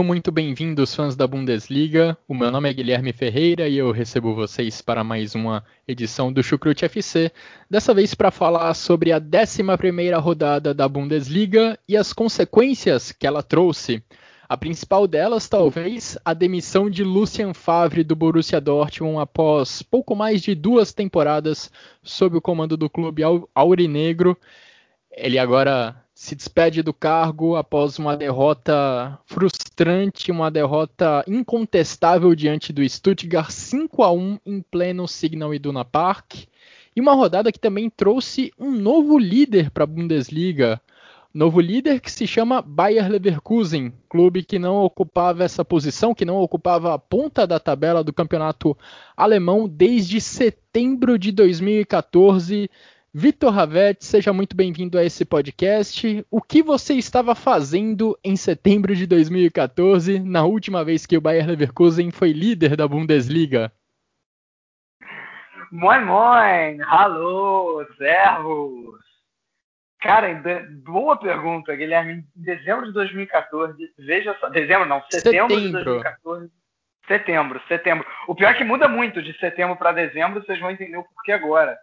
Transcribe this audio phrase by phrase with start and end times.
[0.00, 2.16] Sejam muito bem-vindos, fãs da Bundesliga.
[2.26, 6.42] O meu nome é Guilherme Ferreira e eu recebo vocês para mais uma edição do
[6.42, 7.30] Chucrute FC.
[7.68, 9.62] Dessa vez para falar sobre a 11
[10.18, 14.02] rodada da Bundesliga e as consequências que ela trouxe.
[14.48, 20.40] A principal delas, talvez, a demissão de Lucien Favre do Borussia Dortmund após pouco mais
[20.40, 21.70] de duas temporadas
[22.02, 23.22] sob o comando do clube
[23.54, 24.34] aurinegro.
[25.12, 32.86] Ele agora se despede do cargo após uma derrota frustrante, uma derrota incontestável diante do
[32.86, 36.44] Stuttgart 5 a 1 em pleno Signal Iduna Park.
[36.94, 40.78] E uma rodada que também trouxe um novo líder para a Bundesliga.
[41.32, 46.36] Novo líder que se chama Bayer Leverkusen, clube que não ocupava essa posição, que não
[46.36, 48.76] ocupava a ponta da tabela do campeonato
[49.16, 52.68] alemão desde setembro de 2014
[53.12, 56.24] Vitor Ravetti, seja muito bem-vindo a esse podcast.
[56.30, 61.44] O que você estava fazendo em setembro de 2014, na última vez que o Bayer
[61.44, 63.72] Leverkusen foi líder da Bundesliga?
[65.72, 66.80] Moin, moin!
[66.82, 69.00] Alô, servos!
[70.00, 70.40] Cara,
[70.84, 72.12] boa pergunta, Guilherme.
[72.12, 74.48] Em dezembro de 2014, veja só.
[74.50, 75.80] Dezembro não, setembro, setembro.
[75.80, 76.50] de 2014.
[77.08, 78.06] Setembro, setembro.
[78.28, 81.32] O pior é que muda muito de setembro para dezembro, vocês vão entender o porquê
[81.32, 81.76] agora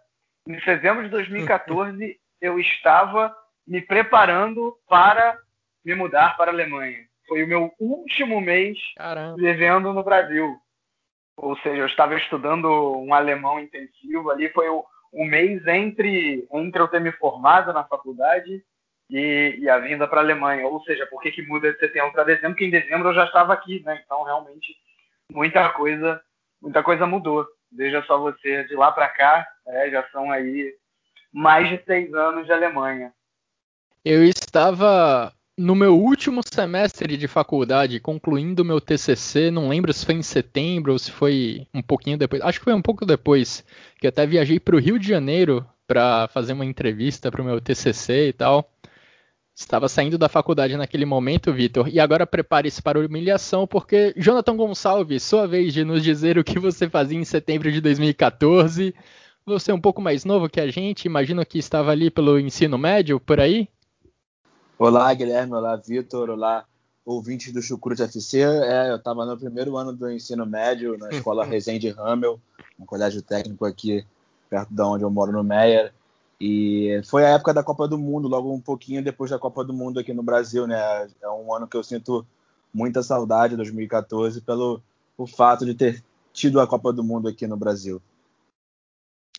[0.47, 3.35] em dezembro de 2014, eu estava
[3.67, 5.37] me preparando para
[5.83, 7.05] me mudar para a Alemanha.
[7.27, 9.35] Foi o meu último mês Caramba.
[9.35, 10.57] vivendo no Brasil.
[11.35, 14.49] Ou seja, eu estava estudando um alemão intensivo ali.
[14.49, 18.63] Foi o, o mês entre, entre eu ter me formado na faculdade
[19.09, 20.65] e, e a vinda para a Alemanha.
[20.65, 22.51] Ou seja, por que, que muda de setembro para dezembro?
[22.51, 24.01] Porque em dezembro eu já estava aqui, né?
[24.03, 24.75] Então, realmente,
[25.31, 26.21] muita coisa,
[26.61, 27.45] muita coisa mudou.
[27.71, 30.73] Veja só você, de lá para cá, é, já são aí
[31.31, 33.13] mais de seis anos de Alemanha.
[34.03, 40.15] Eu estava no meu último semestre de faculdade, concluindo meu TCC, não lembro se foi
[40.15, 43.65] em setembro ou se foi um pouquinho depois, acho que foi um pouco depois,
[43.99, 47.59] que até viajei para o Rio de Janeiro para fazer uma entrevista para o meu
[47.59, 48.69] TCC e tal.
[49.57, 54.55] Estava saindo da faculdade naquele momento, Vitor, e agora prepare-se para a humilhação, porque Jonathan
[54.55, 58.93] Gonçalves, sua vez de nos dizer o que você fazia em setembro de 2014.
[59.47, 62.77] Você é um pouco mais novo que a gente, imagino que estava ali pelo ensino
[62.77, 63.67] médio, por aí?
[64.77, 66.63] Olá, Guilherme, olá, Vitor, olá,
[67.03, 68.41] ouvintes do Chucrute FC.
[68.41, 72.39] É, eu estava no primeiro ano do ensino médio, na escola Resende Ramel,
[72.79, 74.05] um colégio técnico aqui
[74.51, 75.91] perto de onde eu moro, no Meyer.
[76.39, 79.73] E foi a época da Copa do Mundo, logo um pouquinho depois da Copa do
[79.73, 80.77] Mundo aqui no Brasil, né?
[81.21, 82.25] É um ano que eu sinto
[82.73, 84.81] muita saudade, 2014, pelo
[85.17, 87.99] o fato de ter tido a Copa do Mundo aqui no Brasil.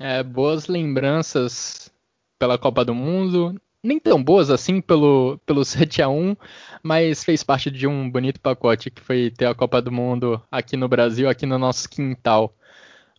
[0.00, 1.92] É, boas lembranças
[2.38, 6.36] pela Copa do Mundo, nem tão boas assim pelo, pelo 7 a 1
[6.82, 10.76] mas fez parte de um bonito pacote que foi ter a Copa do Mundo aqui
[10.76, 12.54] no Brasil, aqui no nosso quintal.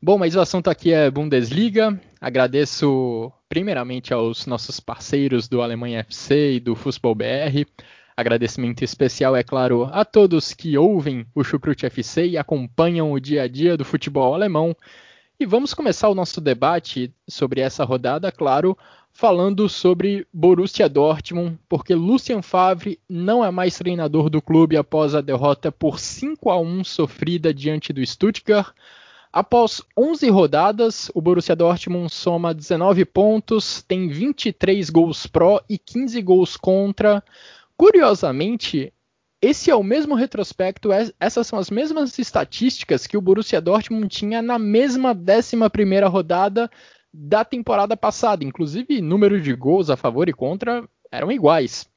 [0.01, 1.99] Bom, mas o assunto aqui é Bundesliga.
[2.21, 7.65] Agradeço primeiramente aos nossos parceiros do Alemanha FC e do Futebol BR.
[8.15, 13.43] Agradecimento especial, é claro, a todos que ouvem o Chucrute FC e acompanham o dia
[13.43, 14.73] a dia do futebol alemão.
[15.37, 18.77] E vamos começar o nosso debate sobre essa rodada, claro,
[19.11, 25.19] falando sobre Borussia Dortmund, porque Lucien Favre não é mais treinador do clube após a
[25.19, 28.73] derrota por 5 a 1 sofrida diante do Stuttgart.
[29.31, 36.19] Após 11 rodadas, o Borussia Dortmund soma 19 pontos, tem 23 gols pró e 15
[36.23, 37.23] gols contra.
[37.77, 38.91] Curiosamente,
[39.39, 40.89] esse é o mesmo retrospecto,
[41.19, 46.69] essas são as mesmas estatísticas que o Borussia Dortmund tinha na mesma 11ª rodada
[47.13, 48.43] da temporada passada.
[48.43, 51.87] Inclusive, número de gols a favor e contra eram iguais.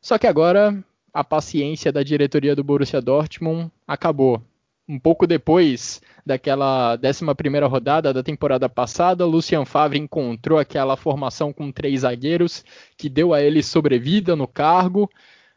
[0.00, 0.82] Só que agora
[1.12, 4.40] a paciência da diretoria do Borussia Dortmund acabou
[4.88, 7.24] um pouco depois daquela 11
[7.68, 12.64] rodada da temporada passada, Lucian Favre encontrou aquela formação com três zagueiros
[12.96, 15.10] que deu a ele sobrevida no cargo.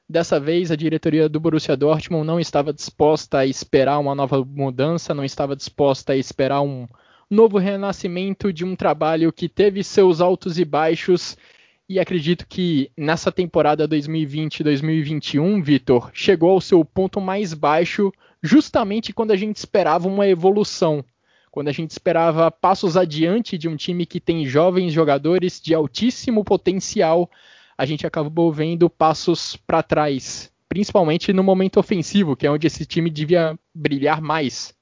[0.08, 5.14] Dessa vez, a diretoria do Borussia Dortmund não estava disposta a esperar uma nova mudança,
[5.14, 6.86] não estava disposta a esperar um
[7.30, 11.38] novo renascimento de um trabalho que teve seus altos e baixos.
[11.88, 18.12] E acredito que nessa temporada 2020-2021, Vitor, chegou ao seu ponto mais baixo,
[18.42, 21.04] justamente quando a gente esperava uma evolução,
[21.52, 26.44] quando a gente esperava passos adiante de um time que tem jovens jogadores de altíssimo
[26.44, 27.30] potencial,
[27.78, 32.86] a gente acabou vendo passos para trás, principalmente no momento ofensivo, que é onde esse
[32.86, 34.74] time devia brilhar mais.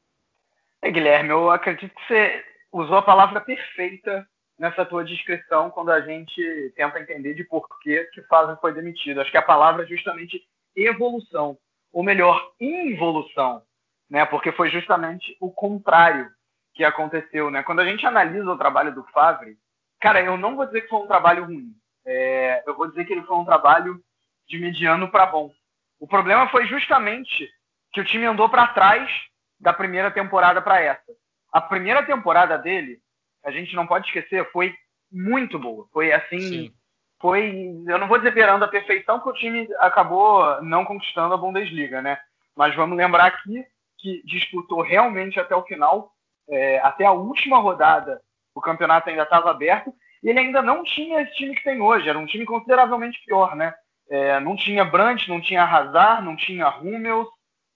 [0.82, 4.28] É, Guilherme, eu acredito que você usou a palavra perfeita
[4.58, 9.22] nessa tua descrição quando a gente tenta entender de por que que Favre foi demitido.
[9.22, 10.42] Acho que a palavra é justamente
[10.76, 11.58] evolução,
[11.92, 13.62] ou melhor, involução,
[14.10, 14.26] né?
[14.26, 16.30] Porque foi justamente o contrário
[16.74, 17.64] que aconteceu, né?
[17.64, 19.58] Quando a gente analisa o trabalho do Favre,
[20.00, 21.74] cara, eu não vou dizer que foi um trabalho ruim.
[22.06, 24.02] É, eu vou dizer que ele foi um trabalho
[24.48, 25.52] de mediano para bom.
[26.00, 27.50] O problema foi justamente
[27.92, 29.12] que o time andou para trás
[29.60, 31.12] da primeira temporada para essa.
[31.52, 33.00] A primeira temporada dele,
[33.44, 34.74] a gente não pode esquecer, foi
[35.12, 35.88] muito boa.
[35.92, 36.74] Foi assim, Sim.
[37.22, 41.38] Foi, eu não vou dizer beirando a perfeição, porque o time acabou não conquistando a
[41.38, 42.18] Bundesliga, né?
[42.56, 43.66] Mas vamos lembrar aqui
[43.98, 46.14] que disputou realmente até o final
[46.50, 48.22] é, até a última rodada,
[48.56, 49.94] o campeonato ainda estava aberto
[50.24, 52.10] e ele ainda não tinha esse time que tem hoje.
[52.10, 53.74] Era um time consideravelmente pior, né?
[54.10, 57.28] É, não tinha Brandt, não tinha Hazard, não tinha Hummels.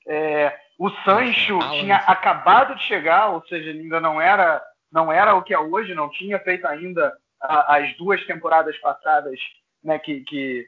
[0.08, 4.62] É, o Sancho tinha acabado de chegar, ou seja, ele ainda não era,
[4.92, 7.14] não era o que é hoje, não tinha feito ainda
[7.44, 9.40] as duas temporadas passadas
[9.84, 10.68] né, que, que,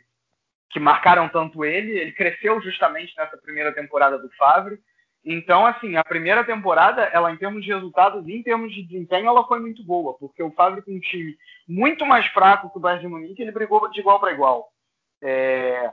[0.69, 1.92] que marcaram tanto ele.
[1.92, 4.80] Ele cresceu justamente nessa primeira temporada do Favre.
[5.24, 9.27] Então, assim, a primeira temporada, ela em termos de resultados e em termos de desempenho,
[9.27, 11.36] ela foi muito boa, porque o Fábio com um time
[11.68, 14.72] muito mais fraco que o Bayern de Munique, ele brigou de igual para igual.
[15.24, 15.92] É...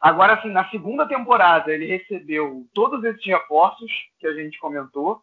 [0.00, 5.22] Agora, assim, na segunda temporada, ele recebeu todos esses reforços que a gente comentou,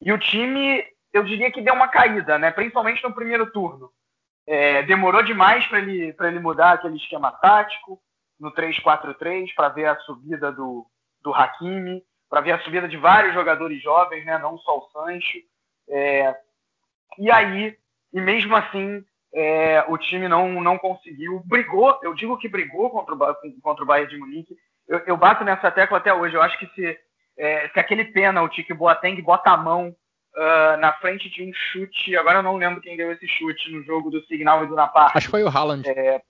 [0.00, 2.52] e o time, eu diria que deu uma caída, né?
[2.52, 3.90] Principalmente no primeiro turno.
[4.46, 4.82] É...
[4.82, 8.00] demorou demais para ele, ele mudar aquele esquema tático
[8.38, 10.86] no 3-4-3 para ver a subida do,
[11.22, 15.38] do Hakimi para ver a subida de vários jogadores jovens, né, não só o Sancho.
[15.88, 16.36] É,
[17.18, 17.76] e aí,
[18.12, 23.14] e mesmo assim, é, o time não, não conseguiu, brigou, eu digo que brigou contra
[23.14, 24.56] o, contra o Bayern de Munique.
[24.88, 26.34] Eu, eu bato nessa tecla até hoje.
[26.34, 26.98] Eu acho que se,
[27.38, 29.94] é, se aquele pênalti que o Boateng bota a mão
[30.36, 33.82] uh, na frente de um chute, agora eu não lembro quem deu esse chute no
[33.82, 35.12] jogo do Signal e do Napar.
[35.14, 35.88] Acho que foi o Haaland.
[35.88, 36.20] É,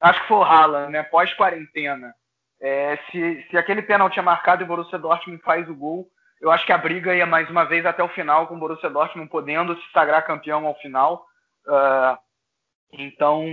[0.00, 1.02] acho que foi o Haaland, né?
[1.02, 2.14] Pós-quarentena.
[2.60, 6.08] É, se, se aquele pênalti é marcado e o Borussia Dortmund faz o gol,
[6.40, 8.90] eu acho que a briga ia mais uma vez até o final, com o Borussia
[8.90, 11.26] Dortmund podendo se sagrar campeão ao final.
[11.66, 12.18] Uh,
[12.92, 13.44] então,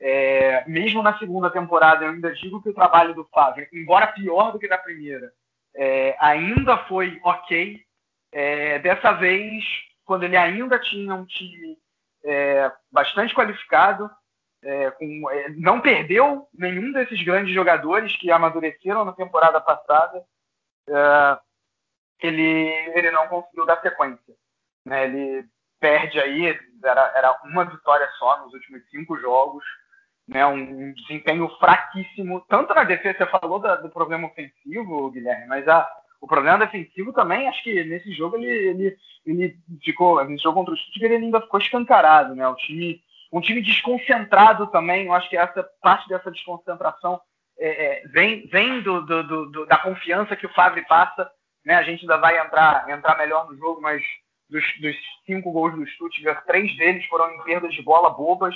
[0.00, 4.52] é, mesmo na segunda temporada, eu ainda digo que o trabalho do Favre, embora pior
[4.52, 5.32] do que na primeira,
[5.74, 7.80] é, ainda foi ok.
[8.32, 9.62] É, dessa vez,
[10.04, 11.78] quando ele ainda tinha um time
[12.24, 14.10] é, bastante qualificado,
[14.64, 20.24] é, com, é, não perdeu nenhum desses grandes jogadores que amadureceram na temporada passada.
[20.88, 21.38] É,
[22.22, 24.34] ele, ele não conseguiu dar sequência.
[24.86, 25.04] Né?
[25.04, 25.48] Ele
[25.80, 29.64] perde aí, era, era uma vitória só nos últimos cinco jogos.
[30.28, 35.48] Né, um, um desempenho fraquíssimo, tanto na defesa, você falou da, do problema ofensivo, Guilherme,
[35.48, 35.90] mas a,
[36.22, 38.96] o problema defensivo também, acho que nesse jogo ele, ele,
[39.26, 43.40] ele ficou, nesse jogo contra o Stuttgart ele ainda ficou escancarado, né, o time um
[43.40, 45.06] time desconcentrado também.
[45.06, 47.20] Eu acho que essa parte dessa desconcentração
[47.58, 51.30] é, é, vem, vem do, do, do, da confiança que o Favre passa.
[51.64, 51.74] Né?
[51.74, 54.02] A gente ainda vai entrar, entrar melhor no jogo, mas
[54.50, 54.94] dos, dos
[55.24, 58.54] cinco gols do Stuttgart, três deles foram em perdas de bola bobas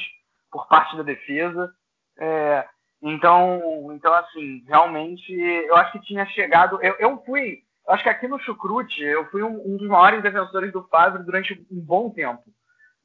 [0.51, 1.73] por parte da defesa.
[2.19, 2.67] É,
[3.01, 6.79] então, então, assim, realmente, eu acho que tinha chegado.
[6.83, 7.63] Eu, eu fui,
[7.93, 11.55] acho que aqui no Chucrute, eu fui um, um dos maiores defensores do Favre durante
[11.71, 12.43] um bom tempo.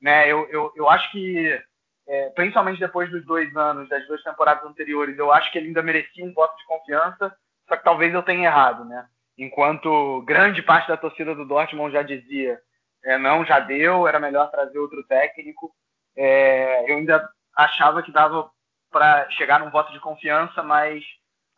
[0.01, 0.31] Né?
[0.31, 1.61] Eu, eu, eu acho que,
[2.07, 5.83] é, principalmente depois dos dois anos, das duas temporadas anteriores, eu acho que ele ainda
[5.83, 7.35] merecia um voto de confiança,
[7.67, 9.07] só que talvez eu tenha errado, né?
[9.37, 12.59] Enquanto grande parte da torcida do Dortmund já dizia,
[13.03, 15.71] é, não, já deu, era melhor trazer outro técnico,
[16.15, 18.49] é, eu ainda achava que dava
[18.91, 21.03] para chegar num voto de confiança, mas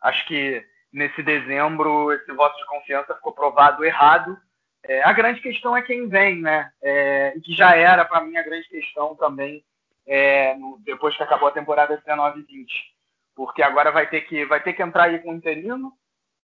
[0.00, 0.64] acho que
[0.94, 4.40] nesse dezembro esse voto de confiança ficou provado errado
[4.86, 6.70] é, a grande questão é quem vem, né?
[6.82, 9.64] É, que já era, para mim, a grande questão também
[10.06, 12.94] é, no, depois que acabou a temporada 19 e 20.
[13.34, 15.90] Porque agora vai ter que, vai ter que entrar aí com o interino,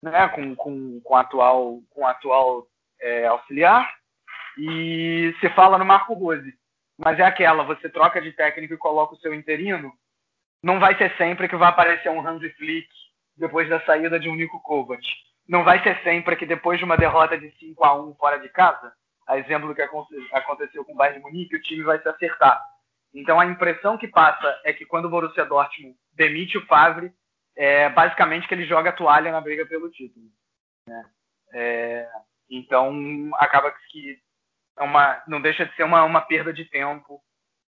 [0.00, 0.28] né?
[0.28, 2.66] com, com, com atual, com atual
[3.00, 3.92] é, auxiliar.
[4.56, 6.54] E se fala no Marco Rose.
[6.96, 9.92] Mas é aquela, você troca de técnico e coloca o seu interino,
[10.60, 12.88] não vai ser sempre que vai aparecer um Hansi Flick
[13.38, 15.02] depois da saída de um Nico Kovac
[15.48, 18.48] não vai ser sempre que depois de uma derrota de 5 a 1 fora de
[18.50, 18.92] casa,
[19.26, 22.62] a exemplo do que aconteceu com o Bayern de Munique, o time vai se acertar.
[23.14, 27.12] Então a impressão que passa é que quando o Borussia Dortmund demite o Favre,
[27.56, 30.26] é basicamente que ele joga a toalha na briga pelo título.
[30.86, 31.10] Né?
[31.54, 32.08] É,
[32.50, 34.18] então acaba que
[34.76, 37.20] é uma, não deixa de ser uma, uma perda de tempo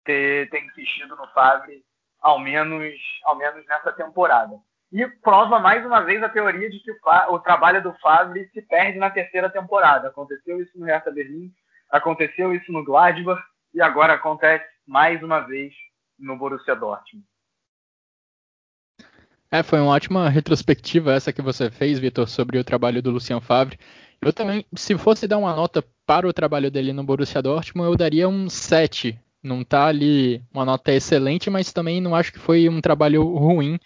[0.03, 1.83] ter, ter insistido no Favre,
[2.19, 4.59] ao menos, ao menos nessa temporada.
[4.91, 6.97] E prova mais uma vez a teoria de que o,
[7.33, 10.07] o trabalho do Favre se perde na terceira temporada.
[10.07, 11.51] Aconteceu isso no Hertha Berlim,
[11.89, 13.41] aconteceu isso no Gladbach
[13.73, 15.73] e agora acontece mais uma vez
[16.17, 17.25] no Borussia Dortmund.
[19.49, 23.39] É, foi uma ótima retrospectiva essa que você fez, Vitor, sobre o trabalho do Lucian
[23.39, 23.77] Favre.
[24.21, 27.95] Eu também, se fosse dar uma nota para o trabalho dele no Borussia Dortmund, eu
[27.95, 29.17] daria um 7.
[29.41, 33.79] Não tá ali uma nota excelente, mas também não acho que foi um trabalho ruim,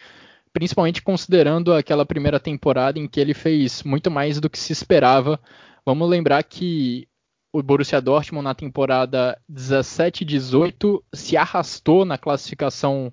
[0.53, 5.39] principalmente considerando aquela primeira temporada em que ele fez muito mais do que se esperava.
[5.86, 7.08] Vamos lembrar que
[7.53, 13.12] o Borussia Dortmund na temporada 17-18 se arrastou na classificação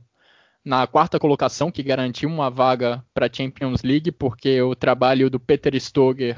[0.65, 5.41] na quarta colocação, que garantiu uma vaga para a Champions League, porque o trabalho do
[5.41, 6.37] Peter Stoger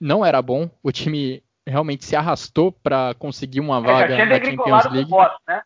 [0.00, 0.70] não era bom.
[0.82, 5.10] O time realmente se arrastou para conseguir uma vaga é, na Champions League.
[5.10, 5.62] Boss, né?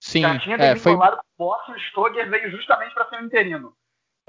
[0.00, 0.94] Sim, já tinha é, foi...
[0.94, 0.98] o
[1.38, 3.72] Boss, o Stoger veio justamente para ser um interino.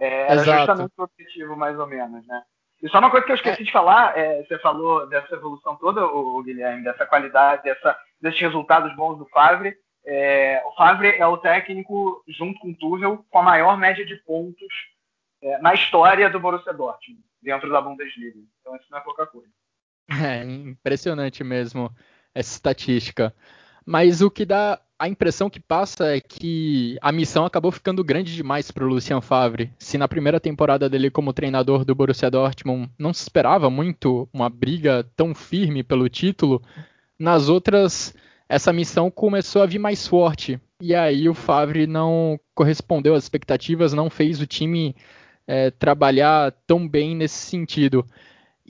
[0.02, 0.58] É, era Exato.
[0.58, 2.42] justamente o objetivo, mais ou menos, né?
[2.82, 3.66] E só uma coisa que eu esqueci é.
[3.66, 8.96] de falar, é, você falou dessa evolução toda, o, Guilherme, dessa qualidade, dessa, desses resultados
[8.96, 9.78] bons do Favre.
[10.04, 14.16] É, o Favre é o técnico, junto com o Tuchel, com a maior média de
[14.16, 14.74] pontos
[15.44, 18.40] é, na história do Borussia Dortmund, dentro da Bundesliga.
[18.60, 19.52] Então isso não é pouca coisa.
[20.10, 21.92] É impressionante mesmo
[22.34, 23.34] essa estatística.
[23.86, 28.36] Mas o que dá a impressão que passa é que a missão acabou ficando grande
[28.36, 29.72] demais para o Lucien Favre.
[29.80, 34.48] Se na primeira temporada dele como treinador do Borussia Dortmund não se esperava muito uma
[34.48, 36.62] briga tão firme pelo título,
[37.18, 38.14] nas outras
[38.48, 40.62] essa missão começou a vir mais forte.
[40.80, 44.96] E aí o Favre não correspondeu às expectativas, não fez o time
[45.48, 48.06] é, trabalhar tão bem nesse sentido.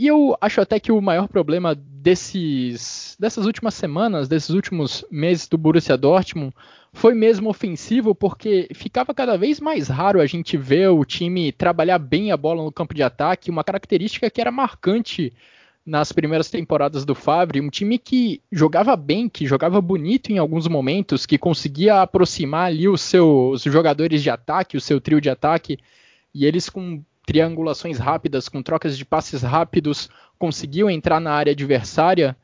[0.01, 5.47] E eu acho até que o maior problema desses, dessas últimas semanas, desses últimos meses
[5.47, 6.55] do Borussia Dortmund,
[6.91, 11.99] foi mesmo ofensivo, porque ficava cada vez mais raro a gente ver o time trabalhar
[11.99, 15.31] bem a bola no campo de ataque, uma característica que era marcante
[15.85, 20.67] nas primeiras temporadas do Favre, um time que jogava bem, que jogava bonito em alguns
[20.67, 25.77] momentos, que conseguia aproximar ali os seus jogadores de ataque, o seu trio de ataque,
[26.33, 32.35] e eles com triangulações rápidas, com trocas de passes rápidos, conseguiu entrar na área adversária.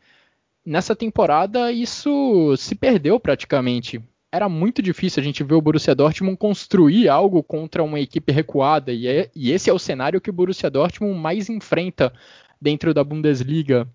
[0.66, 4.02] Nessa temporada, isso se perdeu praticamente.
[4.32, 8.94] Era muito difícil a gente ver o Borussia Dortmund construir algo contra uma equipe recuada,
[8.94, 12.14] e, é, e esse é o cenário que o Borussia Dortmund mais enfrenta
[12.62, 13.86] dentro da Bundesliga.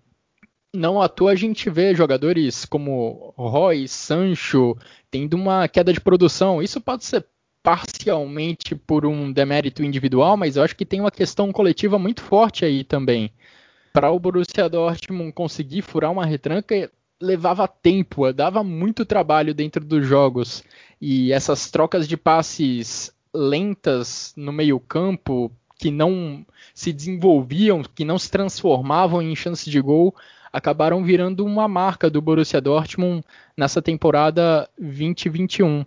[0.75, 4.77] Não à toa a gente vê jogadores como Roy, Sancho,
[5.09, 6.61] tendo uma queda de produção.
[6.61, 7.25] Isso pode ser
[7.63, 12.65] parcialmente por um demérito individual, mas eu acho que tem uma questão coletiva muito forte
[12.65, 13.31] aí também.
[13.93, 16.91] Para o Borussia Dortmund conseguir furar uma retranca,
[17.21, 20.63] levava tempo, dava muito trabalho dentro dos jogos.
[20.99, 28.29] E essas trocas de passes lentas no meio-campo, que não se desenvolviam, que não se
[28.29, 30.13] transformavam em chances de gol,
[30.51, 33.23] acabaram virando uma marca do Borussia Dortmund
[33.57, 35.85] nessa temporada 2021.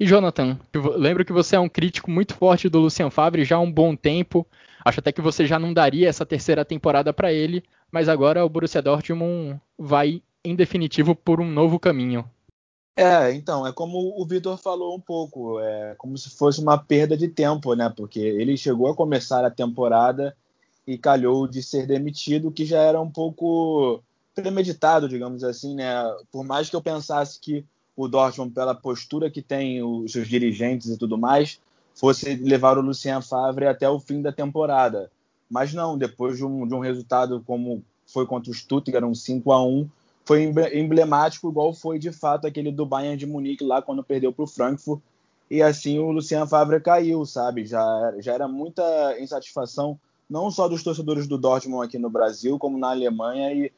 [0.00, 0.58] E Jonathan,
[0.96, 3.94] lembro que você é um crítico muito forte do Lucien Favre já há um bom
[3.94, 4.46] tempo.
[4.82, 8.48] Acho até que você já não daria essa terceira temporada para ele, mas agora o
[8.48, 12.24] Borussia Dortmund vai em definitivo por um novo caminho.
[12.96, 17.14] É, então, é como o Vitor falou um pouco, é como se fosse uma perda
[17.14, 17.92] de tempo, né?
[17.94, 20.34] Porque ele chegou a começar a temporada
[20.86, 24.02] e calhou de ser demitido, que já era um pouco
[24.34, 25.92] premeditado, digamos assim, né?
[26.32, 27.66] Por mais que eu pensasse que
[28.02, 31.60] o Dortmund, pela postura que tem os seus dirigentes e tudo mais,
[31.94, 35.10] fosse levar o Lucien Favre até o fim da temporada.
[35.50, 39.52] Mas não, depois de um, de um resultado como foi contra o Stuttgart, um 5
[39.52, 39.88] a 1
[40.24, 44.44] foi emblemático, igual foi de fato aquele do Bayern de Munique lá quando perdeu para
[44.44, 45.00] o Frankfurt.
[45.50, 47.66] E assim o Lucien Favre caiu, sabe?
[47.66, 52.78] Já, já era muita insatisfação, não só dos torcedores do Dortmund aqui no Brasil, como
[52.78, 53.72] na Alemanha e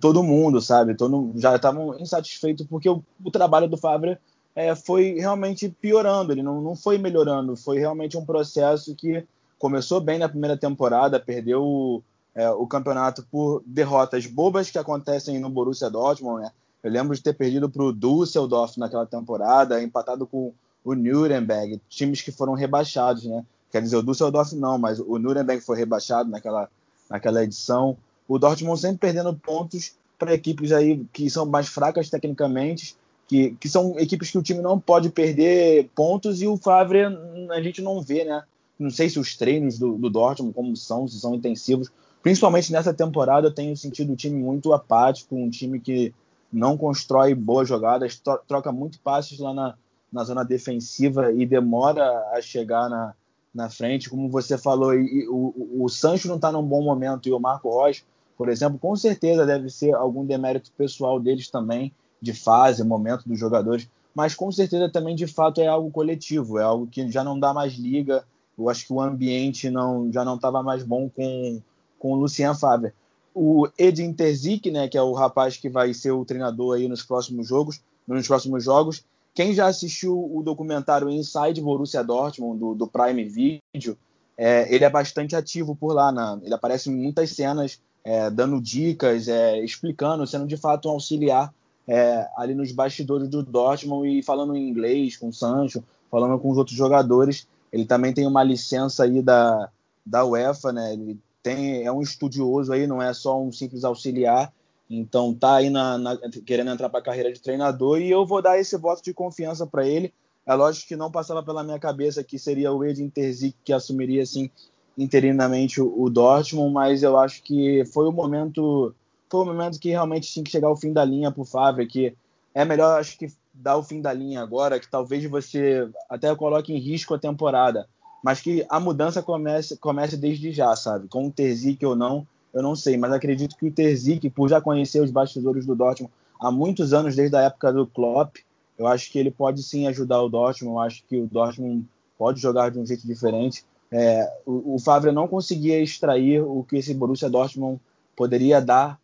[0.00, 0.94] todo mundo, sabe?
[0.94, 4.16] Todo, já estavam insatisfeitos porque o, o, trabalho do Fábio
[4.54, 9.24] é, foi realmente piorando, ele não, não foi melhorando, foi realmente um processo que
[9.58, 12.02] começou bem na primeira temporada, perdeu o,
[12.34, 16.50] é, o campeonato por derrotas bobas que acontecem no Borussia Dortmund, né?
[16.82, 20.52] Eu lembro de ter perdido para o Düsseldorf naquela temporada, empatado com
[20.84, 23.42] o Nuremberg, times que foram rebaixados, né?
[23.72, 26.68] Quer dizer, o Düsseldorf não, mas o Nuremberg foi rebaixado naquela,
[27.08, 27.96] naquela edição
[28.28, 33.68] o Dortmund sempre perdendo pontos para equipes aí que são mais fracas tecnicamente, que, que
[33.68, 37.04] são equipes que o time não pode perder pontos e o Favre
[37.50, 38.42] a gente não vê, né?
[38.78, 41.90] Não sei se os treinos do, do Dortmund como são, se são intensivos.
[42.22, 46.12] Principalmente nessa temporada, eu tenho sentido o time muito apático, um time que
[46.52, 49.74] não constrói boas jogadas, troca muito passes lá na,
[50.12, 53.14] na zona defensiva e demora a chegar na,
[53.54, 54.08] na frente.
[54.08, 57.68] Como você falou, e, o, o Sancho não está num bom momento e o Marco
[57.68, 58.02] Rocha,
[58.36, 63.38] por exemplo, com certeza deve ser algum demérito pessoal deles também, de fase, momento dos
[63.38, 67.38] jogadores, mas com certeza também de fato é algo coletivo, é algo que já não
[67.38, 68.24] dá mais liga.
[68.56, 71.60] Eu acho que o ambiente não, já não estava mais bom com,
[71.98, 72.92] com o Lucien Favre.
[73.34, 77.02] O Edin Terzic, né, que é o rapaz que vai ser o treinador aí nos
[77.02, 82.86] próximos jogos, nos próximos jogos, quem já assistiu o documentário Inside Borussia Dortmund, do, do
[82.86, 83.98] Prime Video,
[84.38, 86.12] é, ele é bastante ativo por lá.
[86.12, 90.92] Na, ele aparece em muitas cenas é, dando dicas, é, explicando, sendo de fato um
[90.92, 91.52] auxiliar
[91.88, 96.50] é, ali nos bastidores do Dortmund e falando em inglês com o Sancho, falando com
[96.50, 97.46] os outros jogadores.
[97.72, 99.70] Ele também tem uma licença aí da,
[100.04, 100.92] da UEFA, né?
[100.92, 104.52] Ele tem, é um estudioso aí, não é só um simples auxiliar.
[104.88, 108.42] Então tá aí na, na, querendo entrar para a carreira de treinador e eu vou
[108.42, 110.12] dar esse voto de confiança para ele.
[110.46, 114.22] É lógico que não passava pela minha cabeça que seria o Edin Terzic que assumiria
[114.22, 114.50] assim
[114.96, 118.94] interinamente o, Dortmund, mas eu acho que foi o momento
[119.30, 121.86] foi o momento que realmente tinha que chegar ao fim da linha para o Favre,
[121.86, 122.14] que
[122.54, 126.72] é melhor acho que dar o fim da linha agora, que talvez você até coloque
[126.72, 127.88] em risco a temporada,
[128.22, 131.08] mas que a mudança comece comece desde já, sabe?
[131.08, 134.60] Com o Terzic ou não, eu não sei, mas acredito que o Terzic, por já
[134.60, 138.36] conhecer os bastidores do Dortmund há muitos anos, desde a época do Klopp,
[138.78, 141.84] eu acho que ele pode sim ajudar o Dortmund, eu acho que o Dortmund
[142.16, 143.64] pode jogar de um jeito diferente.
[143.90, 147.80] É, o, o Favre não conseguia extrair o que esse Borussia Dortmund
[148.16, 148.98] poderia dar,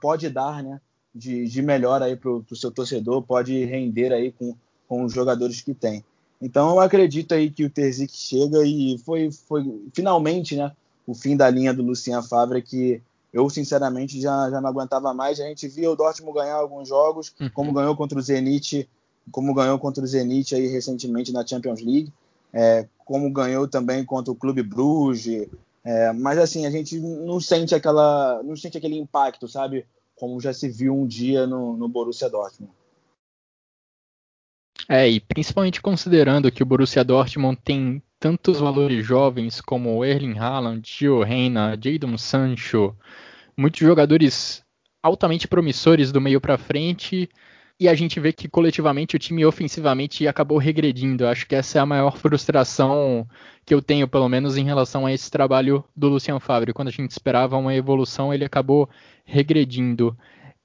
[0.00, 0.80] pode dar, né,
[1.14, 4.54] de, de melhor aí para o seu torcedor, pode render aí com,
[4.88, 6.04] com os jogadores que tem.
[6.40, 10.72] Então eu acredito aí que o Terzic chega e foi, foi finalmente, né,
[11.06, 15.40] o fim da linha do Lucien Favre, que eu sinceramente já, já não aguentava mais.
[15.40, 17.50] A gente via o Dortmund ganhar alguns jogos, uhum.
[17.50, 18.88] como ganhou contra o Zenit,
[19.30, 22.12] como ganhou contra o Zenit aí recentemente na Champions League,
[22.52, 25.48] é, como ganhou também contra o Clube Bruges.
[25.84, 29.86] É, mas assim, a gente não sente aquela, não sente aquele impacto, sabe?
[30.14, 32.72] Como já se viu um dia no, no Borussia Dortmund.
[34.88, 40.82] É, e principalmente considerando que o Borussia Dortmund tem tantos valores jovens como Erling Haaland,
[40.88, 42.96] Gio Reina, Jadon Sancho,
[43.56, 44.64] muitos jogadores
[45.02, 47.28] altamente promissores do meio para frente,
[47.80, 51.26] e a gente vê que coletivamente o time ofensivamente acabou regredindo.
[51.26, 53.26] Acho que essa é a maior frustração
[53.64, 56.72] que eu tenho, pelo menos em relação a esse trabalho do Lucian Favre.
[56.72, 58.88] Quando a gente esperava uma evolução, ele acabou
[59.24, 60.16] regredindo.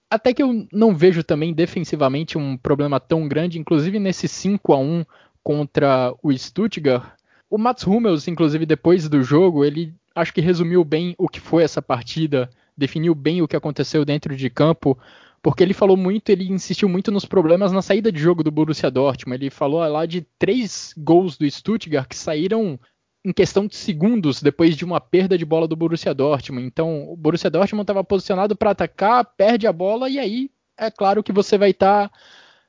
[0.10, 4.78] Até que eu não vejo também defensivamente um problema tão grande, inclusive nesse 5 a
[4.78, 5.06] 1
[5.44, 7.14] contra o Stuttgart,
[7.50, 11.64] o Mats Hummels, inclusive, depois do jogo, ele acho que resumiu bem o que foi
[11.64, 14.98] essa partida, definiu bem o que aconteceu dentro de campo,
[15.44, 18.90] porque ele falou muito, ele insistiu muito nos problemas na saída de jogo do Borussia
[18.90, 19.44] Dortmund.
[19.44, 22.80] Ele falou lá de três gols do Stuttgart que saíram
[23.26, 26.66] em questão de segundos depois de uma perda de bola do Borussia Dortmund.
[26.66, 31.22] Então, o Borussia Dortmund estava posicionado para atacar, perde a bola e aí é claro
[31.22, 32.16] que você vai estar tá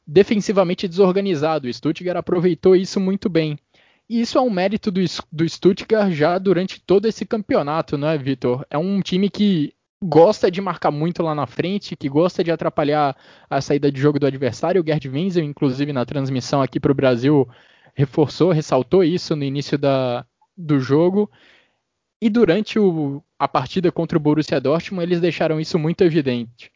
[0.05, 1.69] defensivamente desorganizado.
[1.69, 3.57] O Stuttgart aproveitou isso muito bem.
[4.11, 8.19] E isso é um mérito do, do Stuttgart já durante todo esse campeonato, não é,
[8.19, 8.67] Vitor?
[8.69, 9.73] É um time que
[10.05, 13.17] gosta de marcar muito lá na frente, que gosta de atrapalhar
[13.49, 14.83] a saída de jogo do adversário.
[14.83, 17.49] O Gerd Wenzel, inclusive, na transmissão aqui para o Brasil,
[17.95, 21.31] reforçou, ressaltou isso no início da, do jogo.
[22.21, 26.71] E durante o, a partida contra o Borussia Dortmund, eles deixaram isso muito evidente.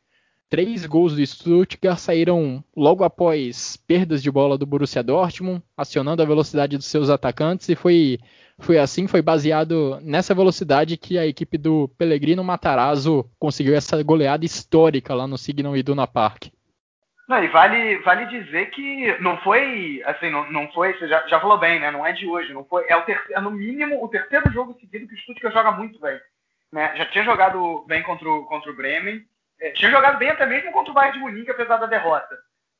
[0.51, 6.27] Três gols do Stuttgart saíram logo após perdas de bola do Borussia Dortmund, acionando a
[6.27, 8.19] velocidade dos seus atacantes, e foi,
[8.59, 14.45] foi assim, foi baseado nessa velocidade que a equipe do Pellegrino Matarazzo conseguiu essa goleada
[14.47, 16.47] histórica lá no Signal Iduna Park.
[17.29, 21.39] Não, e vale, vale dizer que não foi, assim, não, não foi, você já, já
[21.39, 21.91] falou bem, né?
[21.91, 24.75] Não é de hoje, não foi, é, o terceiro, é no mínimo o terceiro jogo
[24.81, 26.19] seguido que o Stuttgart joga muito bem.
[26.73, 26.97] Né?
[26.97, 29.23] Já tinha jogado bem contra o, contra o Bremen,
[29.61, 32.37] é, tinha jogado bem até mesmo contra o Bayern de Munique, apesar da derrota.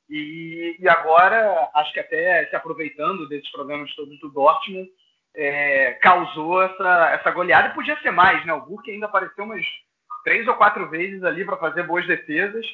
[0.09, 4.89] E, e agora, acho que até se aproveitando desses problemas todos do Dortmund,
[5.37, 8.53] é, causou essa, essa goleada e podia ser mais, né?
[8.53, 9.65] O Burke ainda apareceu umas
[10.25, 12.67] três ou quatro vezes ali para fazer boas defesas.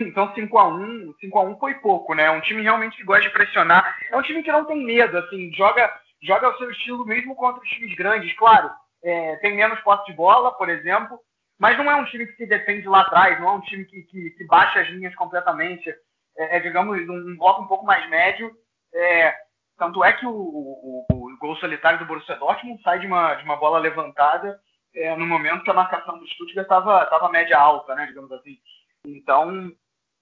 [0.00, 2.30] Então 5 a 1 5 a 1 foi pouco, né?
[2.30, 3.98] Um time realmente que gosta de pressionar.
[4.12, 5.92] É um time que não tem medo, assim, joga,
[6.22, 8.32] joga o seu estilo mesmo contra os times grandes.
[8.36, 8.70] Claro,
[9.02, 11.18] é, tem menos posse de bola, por exemplo,
[11.58, 14.02] mas não é um time que se defende lá atrás, não é um time que,
[14.02, 15.90] que, que baixa as linhas completamente.
[16.36, 18.50] É, é digamos, um, um, bloco um pouco mais médio.
[18.94, 19.34] É,
[19.76, 23.44] tanto é que o, o, o, gol solitário do Borussia Dortmund sai de uma, de
[23.44, 24.58] uma bola levantada
[24.94, 28.58] é, no momento que a marcação do Stuttgart estava tava média alta, né, digamos assim.
[29.04, 29.72] Então,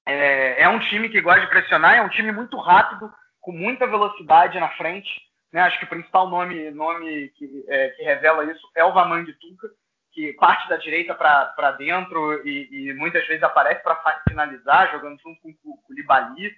[0.07, 3.87] é, é, um time que gosta de pressionar, é um time muito rápido, com muita
[3.87, 5.11] velocidade na frente.
[5.53, 5.61] Né?
[5.62, 9.33] Acho que o principal nome, nome que, é, que revela isso é o Vaman de
[9.35, 9.68] Tuca,
[10.16, 15.42] que parte da direita para dentro e, e, muitas vezes aparece para finalizar, jogando junto
[15.42, 16.57] com o Koulibaly.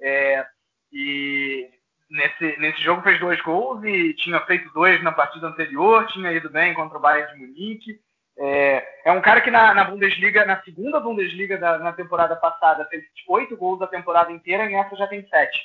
[0.00, 0.46] É,
[0.92, 1.68] e
[2.08, 6.48] nesse, nesse jogo fez dois gols e tinha feito dois na partida anterior, tinha ido
[6.50, 8.00] bem contra o Bayern de Munique.
[8.38, 12.84] É, é um cara que na, na, Bundesliga, na segunda Bundesliga da, na temporada passada,
[12.84, 15.58] fez oito gols da temporada inteira e nessa já tem sete.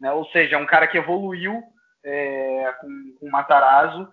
[0.00, 0.10] Né?
[0.12, 1.62] Ou seja, é um cara que evoluiu
[2.02, 4.10] é, com, com o Matarazzo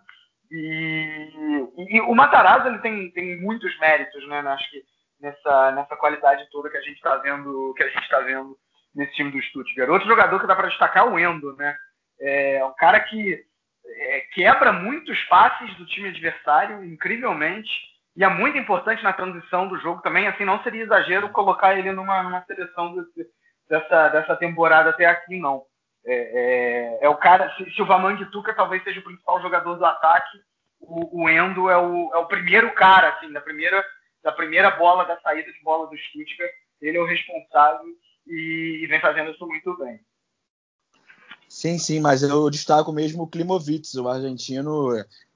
[0.55, 4.39] e, e, o Matarazzo ele tem, tem muitos méritos, né?
[4.39, 4.83] Acho que
[5.19, 8.55] nessa, nessa qualidade toda que a gente está vendo, que a gente está vendo
[8.93, 9.89] nesse time do Stuttgart.
[9.89, 11.75] Outro jogador que dá para destacar é o Endo, né?
[12.19, 13.43] É um cara que
[13.85, 17.71] é, quebra muitos passes do time adversário, incrivelmente,
[18.15, 20.27] e é muito importante na transição do jogo também.
[20.27, 23.27] Assim, não seria exagero colocar ele numa, numa seleção desse,
[23.67, 25.63] dessa, dessa temporada até aqui, não.
[26.05, 29.75] É, é, é o cara, se, se o Vaman Tuca talvez seja o principal jogador
[29.75, 30.37] do ataque,
[30.79, 33.83] o, o Endo é o, é o primeiro cara, assim, da primeira,
[34.21, 37.85] da primeira bola, da saída de bola do Stuttgart, ele é o responsável
[38.27, 39.99] e, e vem fazendo isso muito bem.
[41.47, 44.89] Sim, sim, mas eu destaco mesmo o Klimovic, o argentino,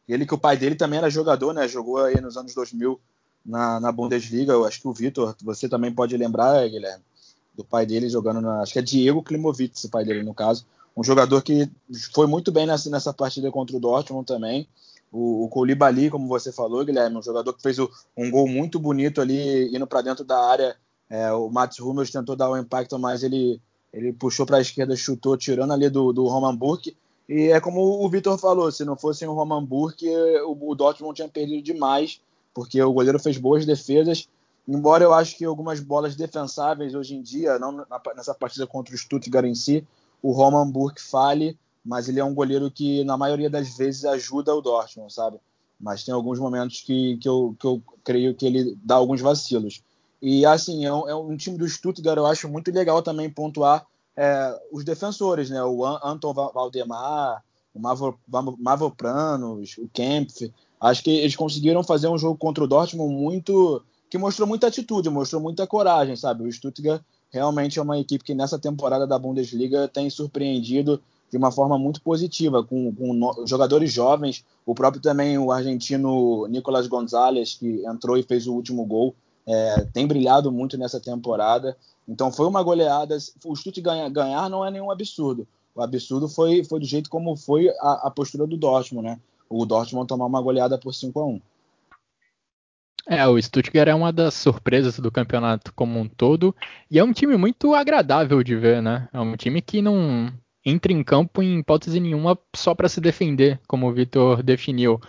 [0.09, 2.99] ele que o pai dele também era jogador, né, jogou aí nos anos 2000
[3.45, 7.03] na, na Bundesliga, eu acho que o Vitor, você também pode lembrar, Guilherme,
[7.57, 8.61] do pai dele jogando na.
[8.61, 10.65] Acho que é Diego Klimovic, o pai dele, no caso.
[10.95, 11.69] Um jogador que
[12.13, 14.67] foi muito bem nessa, nessa partida contra o Dortmund também.
[15.11, 18.79] O, o Koulibaly, como você falou, Guilherme, um jogador que fez o, um gol muito
[18.79, 20.75] bonito ali, indo para dentro da área.
[21.09, 23.59] É, o Mats Hummels tentou dar um impacto, mas ele,
[23.91, 26.95] ele puxou para a esquerda, chutou, tirando ali do, do Roman Burke.
[27.27, 30.07] E é como o Vitor falou, se não fosse o Roman Burke,
[30.45, 32.21] o, o Dortmund tinha perdido demais,
[32.53, 34.27] porque o goleiro fez boas defesas
[34.67, 38.97] Embora eu acho que algumas bolas defensáveis hoje em dia, não nessa partida contra o
[38.97, 39.87] Stuttgart em si,
[40.21, 44.53] o Roman Burke fale, mas ele é um goleiro que na maioria das vezes ajuda
[44.53, 45.37] o Dortmund, sabe?
[45.79, 49.81] Mas tem alguns momentos que, que, eu, que eu creio que ele dá alguns vacilos.
[50.21, 53.85] E assim, é um, é um time do Stuttgart, eu acho muito legal também pontuar
[54.17, 55.63] é, os defensores, né?
[55.63, 57.41] O Anton Valdemar,
[57.73, 58.19] o Mavo,
[58.57, 60.51] Mavropanos, o Kempf.
[60.81, 65.09] Acho que eles conseguiram fazer um jogo contra o Dortmund muito que mostrou muita atitude,
[65.09, 66.43] mostrou muita coragem, sabe?
[66.43, 71.51] O Stuttgart realmente é uma equipe que nessa temporada da Bundesliga tem surpreendido de uma
[71.51, 77.85] forma muito positiva, com, com jogadores jovens, o próprio também o argentino Nicolas Gonzalez, que
[77.85, 79.13] entrou e fez o último gol,
[79.45, 81.75] é, tem brilhado muito nessa temporada.
[82.07, 83.17] Então foi uma goleada.
[83.45, 85.45] O Stuttgart ganhar, ganhar não é nenhum absurdo.
[85.75, 89.19] O absurdo foi, foi do jeito como foi a, a postura do Dortmund, né?
[89.49, 91.41] O Dortmund tomar uma goleada por 5 a 1
[93.09, 96.53] é, o Stuttgart é uma das surpresas do campeonato como um todo
[96.91, 99.07] e é um time muito agradável de ver, né?
[99.13, 100.31] É um time que não
[100.65, 104.99] entra em campo em hipótese nenhuma só para se defender, como o Vitor definiu.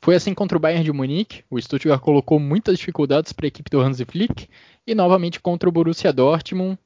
[0.00, 3.68] Foi assim contra o Bayern de Munique, o Stuttgart colocou muitas dificuldades para a equipe
[3.68, 4.48] do Hansi Flick
[4.86, 6.78] e novamente contra o Borussia Dortmund.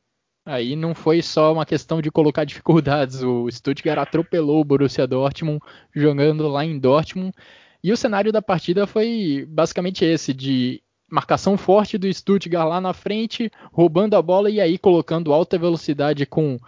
[0.46, 5.60] Aí não foi só uma questão de colocar dificuldades, o Stuttgart atropelou o Borussia Dortmund
[5.94, 7.34] jogando lá em Dortmund
[7.82, 12.92] e o cenário da partida foi basicamente esse, de marcação forte do Stuttgart lá na
[12.94, 16.58] frente, roubando a bola e aí colocando alta velocidade com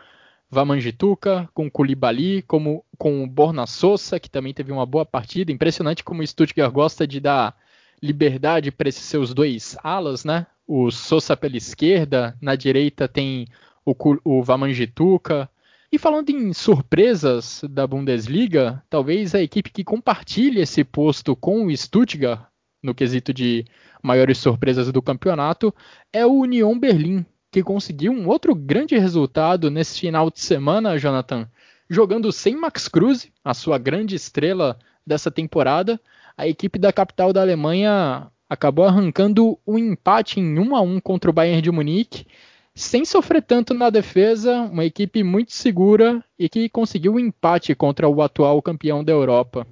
[0.51, 5.51] Vamangituka, com Koulibaly, como, com Borna Sosa, que também teve uma boa partida.
[5.51, 7.57] Impressionante como o Stuttgart gosta de dar
[8.03, 10.47] liberdade para esses seus dois alas, né?
[10.67, 13.47] O Sosa pela esquerda, na direita tem
[13.85, 15.49] o, o Vamangituka,
[15.95, 21.77] e falando em surpresas da Bundesliga, talvez a equipe que compartilhe esse posto com o
[21.77, 22.49] Stuttgart,
[22.83, 23.65] no quesito de
[24.03, 25.73] maiores surpresas do campeonato,
[26.13, 31.49] é o Union Berlim, que conseguiu um outro grande resultado nesse final de semana, Jonathan.
[31.89, 34.77] Jogando sem Max Kruse, a sua grande estrela
[35.07, 36.01] dessa temporada,
[36.37, 41.31] a equipe da capital da Alemanha acabou arrancando um empate em 1 a 1 contra
[41.31, 42.27] o Bayern de Munique
[42.75, 48.09] sem sofrer tanto na defesa, uma equipe muito segura e que conseguiu um empate contra
[48.09, 49.67] o atual campeão da Europa.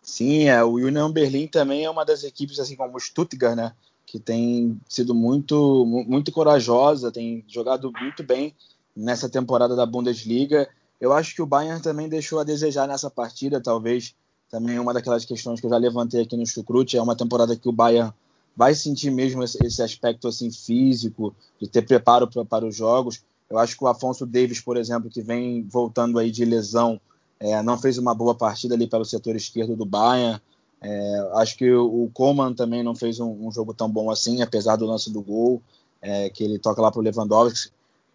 [0.00, 3.72] Sim, é, o Union Berlin também é uma das equipes, assim como o Stuttgart, né,
[4.06, 8.54] que tem sido muito, muito corajosa, tem jogado muito bem
[8.96, 10.68] nessa temporada da Bundesliga.
[11.00, 14.14] Eu acho que o Bayern também deixou a desejar nessa partida, talvez
[14.50, 17.68] também uma daquelas questões que eu já levantei aqui no Chucrute, é uma temporada que
[17.68, 18.12] o Bayern
[18.56, 23.22] vai sentir mesmo esse, esse aspecto assim físico, de ter preparo para os jogos.
[23.48, 27.00] Eu acho que o Afonso Davis, por exemplo, que vem voltando aí de lesão,
[27.38, 30.40] é, não fez uma boa partida ali pelo setor esquerdo do Bayern.
[30.80, 34.76] É, acho que o Coman também não fez um, um, jogo tão bom assim, apesar
[34.76, 35.62] do lance do gol,
[36.00, 37.70] é, que ele toca lá para o Lewandowski.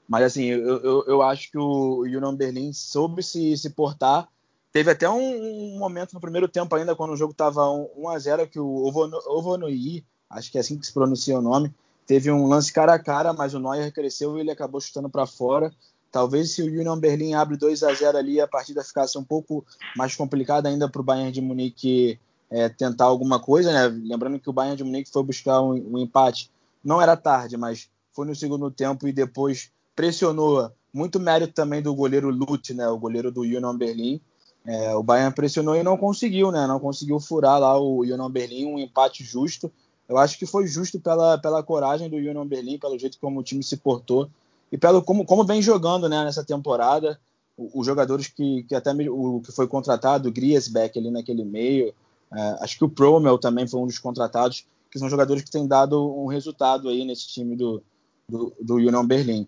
[0.07, 4.27] Mas assim, eu, eu, eu, acho que o Union Berlin soube se, se portar.
[4.71, 8.19] Teve até um, um, momento no primeiro tempo ainda, quando o jogo estava 1 a
[8.19, 8.85] 0 que o
[9.27, 11.73] Ovonoi, acho que é assim que se pronuncia o nome,
[12.05, 15.25] teve um lance cara a cara, mas o Neuer cresceu e ele acabou chutando para
[15.25, 15.71] fora.
[16.11, 19.65] Talvez se o Union Berlin abre 2 a 0 ali, a partida ficasse um pouco
[19.95, 23.87] mais complicada ainda para o Bayern de Munique é, tentar alguma coisa, né?
[24.05, 26.49] Lembrando que o Bayern de Munique foi buscar um, um, empate,
[26.83, 30.71] não era tarde, mas foi no segundo tempo e depois pressionou.
[30.93, 32.87] Muito mérito também do goleiro Lute, né?
[32.87, 34.19] O goleiro do Union Berlin.
[34.65, 36.65] É, o Bayern pressionou e não conseguiu, né?
[36.65, 39.71] Não conseguiu furar lá o Union Berlin, um empate justo.
[40.07, 43.43] Eu acho que foi justo pela, pela coragem do Union Berlin, pelo jeito como o
[43.43, 44.29] time se portou
[44.71, 47.19] e pelo como, como vem jogando né, nessa temporada.
[47.57, 51.93] Os jogadores que, que até o que foi contratado, o Griesbeck ali naquele meio,
[52.31, 55.67] é, acho que o Promel também foi um dos contratados, que são jogadores que têm
[55.67, 57.81] dado um resultado aí nesse time do,
[58.29, 59.47] do, do Union Berlin.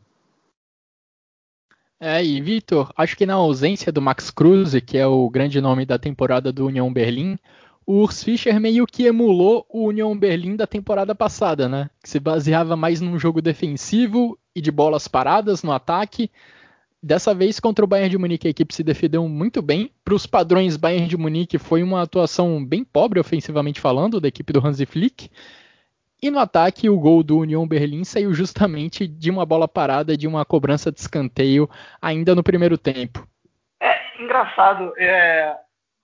[2.02, 5.86] É, e Vitor, acho que na ausência do Max Cruz, que é o grande nome
[5.86, 7.38] da temporada do Union Berlin,
[7.90, 11.90] o Urs Fischer meio que emulou o Union Berlin da temporada passada, né?
[12.04, 16.30] Que se baseava mais num jogo defensivo e de bolas paradas no ataque.
[17.02, 19.92] Dessa vez contra o Bayern de Munique a equipe se defendeu muito bem.
[20.06, 24.54] Para os padrões Bayern de Munique foi uma atuação bem pobre ofensivamente falando da equipe
[24.54, 25.28] do Hansi Flick.
[26.22, 30.28] E no ataque o gol do Union Berlin saiu justamente de uma bola parada, de
[30.28, 31.68] uma cobrança de escanteio
[32.00, 33.28] ainda no primeiro tempo.
[33.82, 34.94] É engraçado.
[34.96, 35.58] É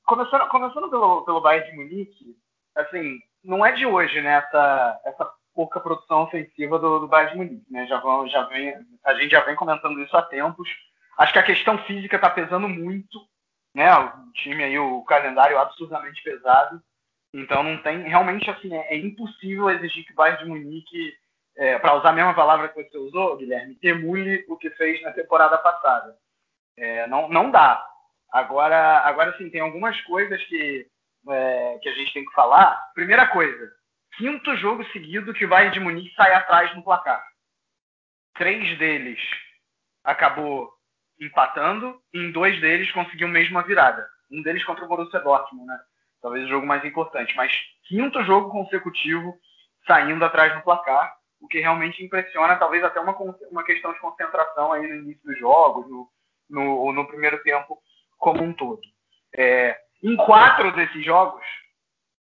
[0.05, 2.37] começando, começando pelo, pelo Bayern de Munique,
[2.75, 7.37] assim, não é de hoje, né, essa, essa pouca produção ofensiva do, do Bayern de
[7.37, 10.69] Munique, né, já, vão, já vem, a gente já vem comentando isso há tempos,
[11.17, 13.19] acho que a questão física está pesando muito,
[13.73, 16.81] né, o time aí, o calendário absurdamente pesado,
[17.33, 21.13] então não tem, realmente, assim, é, é impossível exigir que o Bayern de Munique,
[21.57, 25.11] é, para usar a mesma palavra que você usou, Guilherme, emule o que fez na
[25.11, 26.17] temporada passada.
[26.77, 27.85] É, não, não dá.
[28.35, 30.85] Agora, agora sim, tem algumas coisas que,
[31.29, 32.91] é, que a gente tem que falar.
[32.93, 33.71] Primeira coisa,
[34.17, 37.25] quinto jogo seguido que o Bayern de Munique sai atrás no placar.
[38.33, 39.21] Três deles
[40.03, 40.69] acabou
[41.17, 44.05] empatando, e em dois deles conseguiu mesmo a virada.
[44.29, 45.79] Um deles contra o Borussia Dortmund, né?
[46.21, 47.33] Talvez o jogo mais importante.
[47.37, 47.53] Mas
[47.87, 49.33] quinto jogo consecutivo
[49.87, 53.15] saindo atrás no placar, o que realmente impressiona, talvez até uma,
[53.49, 56.09] uma questão de concentração aí no início dos jogos, no,
[56.49, 57.81] no, no primeiro tempo
[58.17, 58.81] como um todo.
[59.35, 61.43] É, em quatro desses jogos,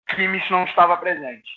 [0.09, 1.51] Kimmich não estava presente.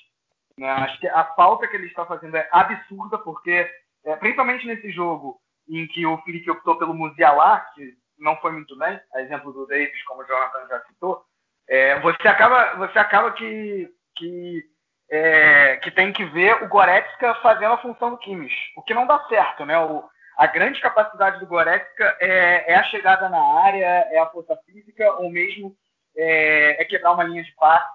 [0.58, 0.70] Né?
[0.70, 3.70] Acho que a falta que ele está fazendo é absurda, porque,
[4.06, 8.76] é, principalmente nesse jogo em que o Felipe optou pelo Musiala, que não foi muito
[8.78, 11.24] bem, a exemplo do Davis, como o Jonathan já citou,
[11.70, 14.64] é, você acaba, você acaba que, que,
[15.10, 19.06] é, que tem que ver o Goretzka fazendo a função do Kimmich, o que não
[19.06, 19.78] dá certo, né?
[19.78, 20.04] O,
[20.38, 25.12] a grande capacidade do Goretzka é, é, a chegada na área, é a força física,
[25.14, 25.76] ou mesmo
[26.16, 27.90] é, é quebrar uma linha de passe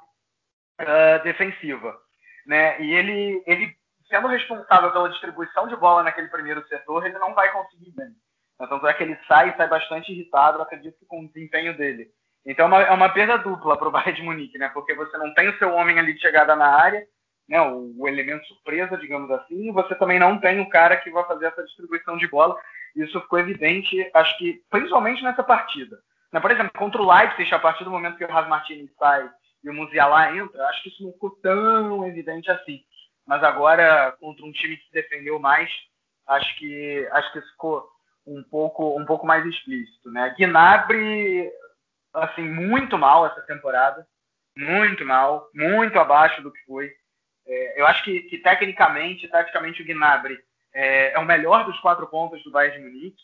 [0.81, 1.97] uh, defensiva.
[2.45, 2.81] Né?
[2.83, 3.73] E ele, ele,
[4.09, 8.11] sendo responsável pela distribuição de bola naquele primeiro setor, ele não vai conseguir bem.
[8.59, 12.11] Tanto é que ele sai e sai bastante irritado, acredito que com o desempenho dele.
[12.45, 14.69] Então é uma, é uma perda dupla para o Bayern de Munique, né?
[14.75, 17.07] porque você não tem o seu homem ali de chegada na área,
[17.53, 21.23] né, o, o, elemento surpresa, digamos assim, você também não tem o cara que vai
[21.27, 22.59] fazer essa distribuição de bola.
[22.97, 25.99] Isso ficou evidente, acho que principalmente nessa partida.
[26.33, 29.31] Né, por exemplo, contra o Leipzig, a partir do momento que o Ras Martinez sai
[29.63, 32.81] e o Musiala entra, acho que isso não ficou tão evidente assim.
[33.27, 35.71] Mas agora, contra um time que se defendeu mais,
[36.27, 37.87] acho que, acho que isso ficou
[38.27, 40.11] um pouco, um pouco mais explícito.
[40.11, 40.35] Né?
[40.39, 41.53] Gnabry,
[42.15, 44.07] assim, muito mal essa temporada.
[44.57, 46.91] Muito mal, muito abaixo do que foi.
[47.47, 50.39] É, eu acho que, que, tecnicamente, taticamente, o Gnabry
[50.75, 53.23] é, é, o melhor dos quatro pontos do Bayern de Munique,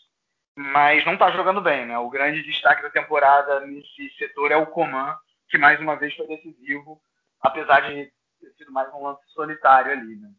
[0.55, 1.85] mas não está jogando bem.
[1.85, 1.97] Né?
[1.97, 5.17] O grande destaque da temporada nesse setor é o Coman,
[5.49, 7.01] que mais uma vez foi decisivo,
[7.41, 10.15] apesar de ter sido mais um lance solitário ali.
[10.15, 10.29] Né?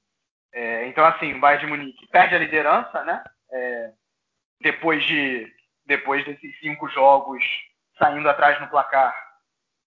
[0.52, 3.22] É, então, assim, o Bayern de Munique perde a liderança, né?
[3.52, 3.92] É,
[4.60, 5.52] depois, de,
[5.86, 7.42] depois desses cinco jogos
[7.98, 9.14] saindo atrás no placar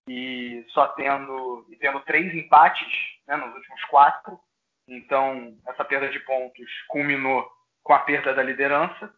[0.07, 4.39] e só tendo, e tendo três empates né, nos últimos quatro.
[4.87, 7.49] Então, essa perda de pontos culminou
[7.81, 9.13] com a perda da liderança,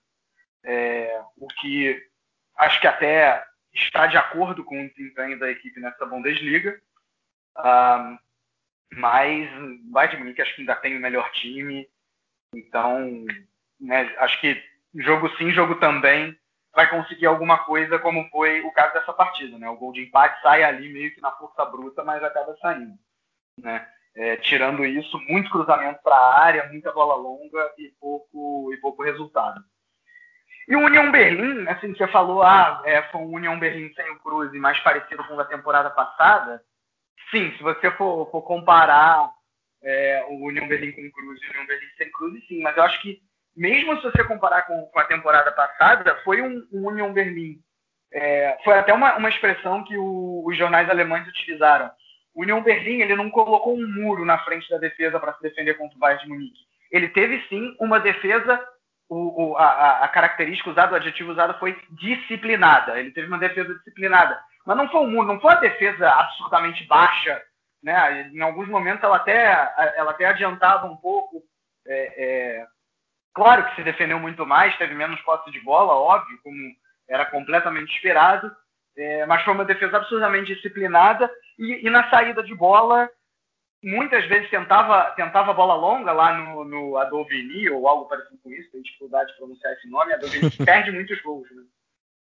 [0.63, 2.03] é, o que
[2.57, 6.81] acho que até está de acordo com o desempenho da equipe nessa Bundesliga.
[7.55, 8.17] Ah,
[8.93, 11.87] Mas o Bayern de acho que ainda tem o melhor time.
[12.53, 13.25] Então,
[13.79, 14.63] né, acho que
[14.95, 16.37] jogo sim, jogo também
[16.73, 19.57] vai conseguir alguma coisa, como foi o caso dessa partida.
[19.57, 19.69] Né?
[19.69, 22.97] O gol de empate sai ali meio que na força bruta, mas acaba saindo.
[23.61, 23.87] Né?
[24.15, 29.03] É, tirando isso, muito cruzamento para a área, muita bola longa e pouco, e pouco
[29.03, 29.61] resultado.
[30.67, 34.19] E o União Berlim, assim, você falou, ah, é, foi um União Berlim sem o
[34.19, 36.63] Cruz e mais parecido com o da temporada passada.
[37.29, 39.29] Sim, se você for, for comparar
[39.83, 42.75] é, o União Berlim com o Cruz e o União Berlim sem Cruz, sim, mas
[42.77, 43.21] eu acho que
[43.55, 47.59] mesmo se você comparar com, com a temporada passada, foi um, um União Berlim.
[48.11, 51.89] É, foi até uma, uma expressão que o, os jornais alemães utilizaram.
[52.35, 55.75] O União Berlim ele não colocou um muro na frente da defesa para se defender
[55.75, 56.65] contra o Bayern de Munique.
[56.91, 58.61] Ele teve sim uma defesa
[59.09, 62.99] o, o, a, a, característica usada, o adjetivo usado foi disciplinada.
[62.99, 64.39] Ele teve uma defesa disciplinada.
[64.65, 67.41] Mas não foi um muro, não foi uma defesa absurdamente baixa.
[67.83, 68.29] Né?
[68.33, 69.45] Em alguns momentos ela até,
[69.95, 71.43] ela até adiantava um pouco.
[71.87, 72.67] É, é,
[73.33, 76.57] claro que se defendeu muito mais, teve menos posse de bola, óbvio, como
[77.07, 78.51] era completamente esperado.
[78.97, 81.29] É, mas foi uma defesa absurdamente disciplinada.
[81.59, 83.09] E, e na saída de bola,
[83.83, 88.71] muitas vezes tentava, tentava bola longa lá no, no Adovini ou algo parecido com isso,
[88.71, 90.13] tem dificuldade de pronunciar esse nome.
[90.13, 91.47] Adovini perde muitos gols.
[91.51, 91.63] Né?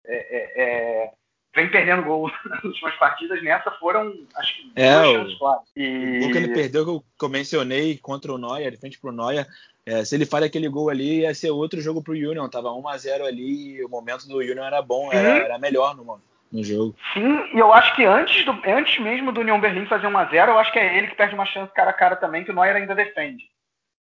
[0.06, 1.12] É, é, é,
[1.54, 3.42] vem perdendo gols nas últimas partidas.
[3.42, 5.68] Nessa foram, acho que, é, duas chances claras.
[5.76, 6.18] E...
[6.18, 9.46] O gol que ele perdeu, que eu, mencionei contra o Neuer, de frente pro Neuer,
[9.84, 12.48] é, se ele falha aquele gol ali, ia ser outro jogo pro Union.
[12.48, 16.31] Tava 1x0 ali e o momento do Union era bom, era, era melhor no momento
[16.52, 16.94] no jogo.
[17.14, 20.58] Sim, e eu acho que antes, do, antes mesmo do União Berlim fazer 1x0, eu
[20.58, 22.76] acho que é ele que perde uma chance cara a cara também, que o Neuer
[22.76, 23.42] ainda defende.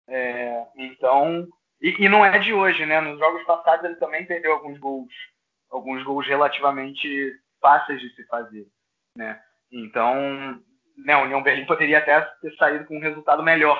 [0.08, 1.46] É, então,
[1.82, 3.00] e, e, não é de hoje, né?
[3.00, 5.12] Nos jogos passados ele também perdeu alguns gols,
[5.70, 8.66] alguns gols relativamente fáceis de se fazer,
[9.14, 9.40] né?
[9.70, 10.62] Então,
[10.96, 13.78] né, o União Berlim poderia até ter saído com um resultado melhor.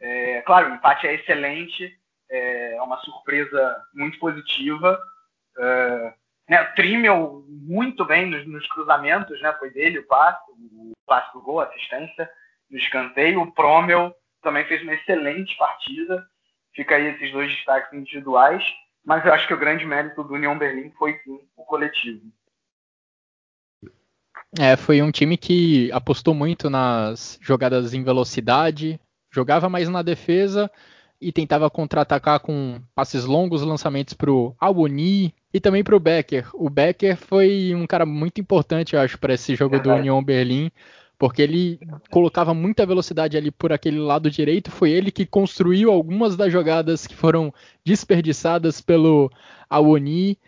[0.00, 1.96] É, claro, o empate é excelente,
[2.28, 4.98] é uma surpresa muito positiva.
[5.58, 6.14] É,
[6.48, 11.40] né, Trimmel muito bem nos, nos, cruzamentos, né, foi dele o passe, o passe do
[11.40, 12.30] gol, assistência
[12.70, 13.42] no escanteio.
[13.42, 16.26] O Promel também fez uma excelente partida.
[16.74, 18.64] Fica aí esses dois destaques individuais,
[19.04, 22.22] mas eu acho que o grande mérito do União Berlim foi sim o coletivo.
[24.58, 29.00] É, foi um time que apostou muito nas jogadas em velocidade,
[29.30, 30.70] jogava mais na defesa
[31.20, 36.48] e tentava contra-atacar com passes longos, lançamentos para o Awoni e também para o Becker.
[36.54, 40.70] O Becker foi um cara muito importante, eu acho, para esse jogo do Union Berlim,
[41.18, 41.78] porque ele
[42.10, 44.70] colocava muita velocidade ali por aquele lado direito.
[44.70, 47.52] Foi ele que construiu algumas das jogadas que foram
[47.84, 49.30] desperdiçadas pelo
[49.68, 50.38] Awoni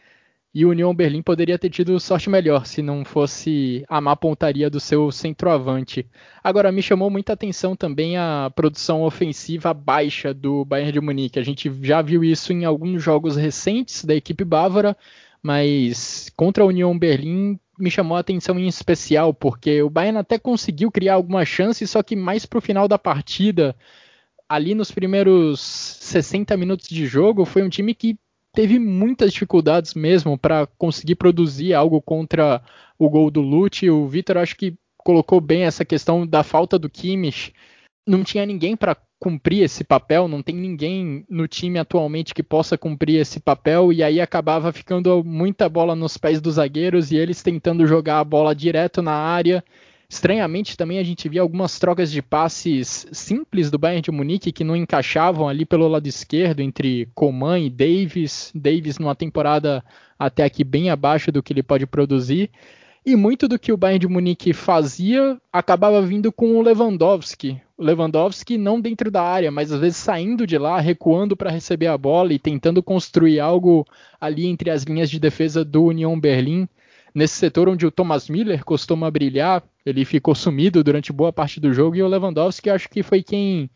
[0.55, 4.71] e o União Berlim poderia ter tido sorte melhor se não fosse a má pontaria
[4.71, 6.07] do seu centroavante.
[6.45, 11.41] Agora, me chamou muita atenção também a produção ofensiva baixa do Bayern de Munique.
[11.41, 14.97] A gente já viu isso em alguns jogos recentes da equipe bávara,
[15.43, 20.39] mas contra a União Berlim me chamou a atenção em especial, porque o Bayern até
[20.39, 23.75] conseguiu criar algumas chances, só que mais para o final da partida,
[24.49, 28.17] ali nos primeiros 60 minutos de jogo, foi um time que
[28.55, 32.63] teve muitas dificuldades mesmo para conseguir produzir algo contra
[32.99, 33.91] o gol do Lute.
[33.91, 37.53] O Vitor acho que colocou bem essa questão da falta do Kimmich.
[38.07, 42.77] Não tinha ninguém para cumprir esse papel, não tem ninguém no time atualmente que possa
[42.77, 47.43] cumprir esse papel e aí acabava ficando muita bola nos pés dos zagueiros e eles
[47.43, 49.65] tentando jogar a bola direto na área
[50.15, 54.63] Estranhamente também a gente via algumas trocas de passes simples do Bayern de Munique que
[54.63, 58.53] não encaixavam ali pelo lado esquerdo entre Coman e Davis.
[58.55, 59.85] Davis numa temporada
[60.17, 62.49] até aqui bem abaixo do que ele pode produzir.
[63.05, 67.61] E muito do que o Bayern de Munique fazia acabava vindo com o Lewandowski.
[67.77, 71.89] O Lewandowski não dentro da área, mas às vezes saindo de lá, recuando para receber
[71.89, 73.85] a bola e tentando construir algo
[74.21, 76.69] ali entre as linhas de defesa do Union Berlim
[77.15, 81.73] nesse setor onde o Thomas Miller costuma brilhar, ele ficou sumido durante boa parte do
[81.73, 83.71] jogo e o Lewandowski acho que foi quem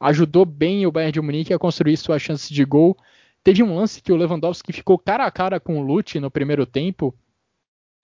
[0.00, 2.96] ajudou bem o Bayern de Munique a construir sua chance de gol.
[3.44, 6.64] Teve um lance que o Lewandowski ficou cara a cara com o Lute no primeiro
[6.64, 7.14] tempo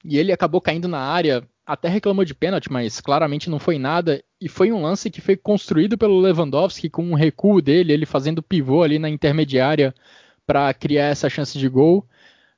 [0.04, 4.22] e ele acabou caindo na área, até reclamou de pênalti, mas claramente não foi nada.
[4.40, 8.42] E foi um lance que foi construído pelo Lewandowski com um recuo dele, ele fazendo
[8.42, 9.94] pivô ali na intermediária
[10.46, 12.06] para criar essa chance de gol.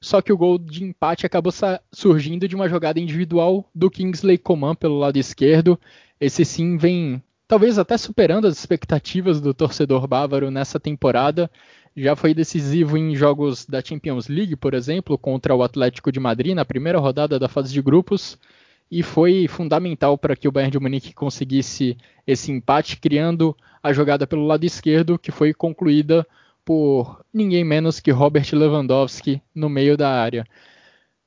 [0.02, 1.52] Só que o gol de empate acabou
[1.92, 5.78] surgindo de uma jogada individual do Kingsley Coman pelo lado esquerdo.
[6.18, 11.50] Esse sim vem talvez até superando as expectativas do torcedor bávaro nessa temporada.
[11.94, 16.54] Já foi decisivo em jogos da Champions League, por exemplo, contra o Atlético de Madrid
[16.54, 18.38] na primeira rodada da fase de grupos.
[18.90, 21.96] e foi fundamental para que o Bayern de Munique conseguisse
[22.26, 26.26] esse empate, criando a jogada pelo lado esquerdo, que foi concluída
[26.70, 30.46] por ninguém menos que Robert Lewandowski no meio da área.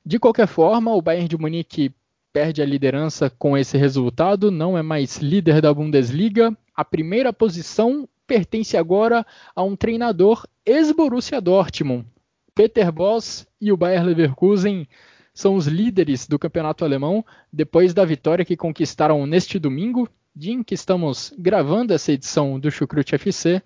[0.02, 1.92] De qualquer forma, o Bayern de Munique
[2.32, 6.56] perde a liderança com esse resultado, não é mais líder da Bundesliga.
[6.74, 12.06] A primeira posição pertence agora a um treinador ex-Borussia Dortmund.
[12.54, 14.88] Peter Boss e o Bayer Leverkusen
[15.34, 17.22] são os líderes do campeonato alemão
[17.52, 22.70] depois da vitória que conquistaram neste domingo, dia em que estamos gravando essa edição do
[22.70, 23.62] Chucrute FC.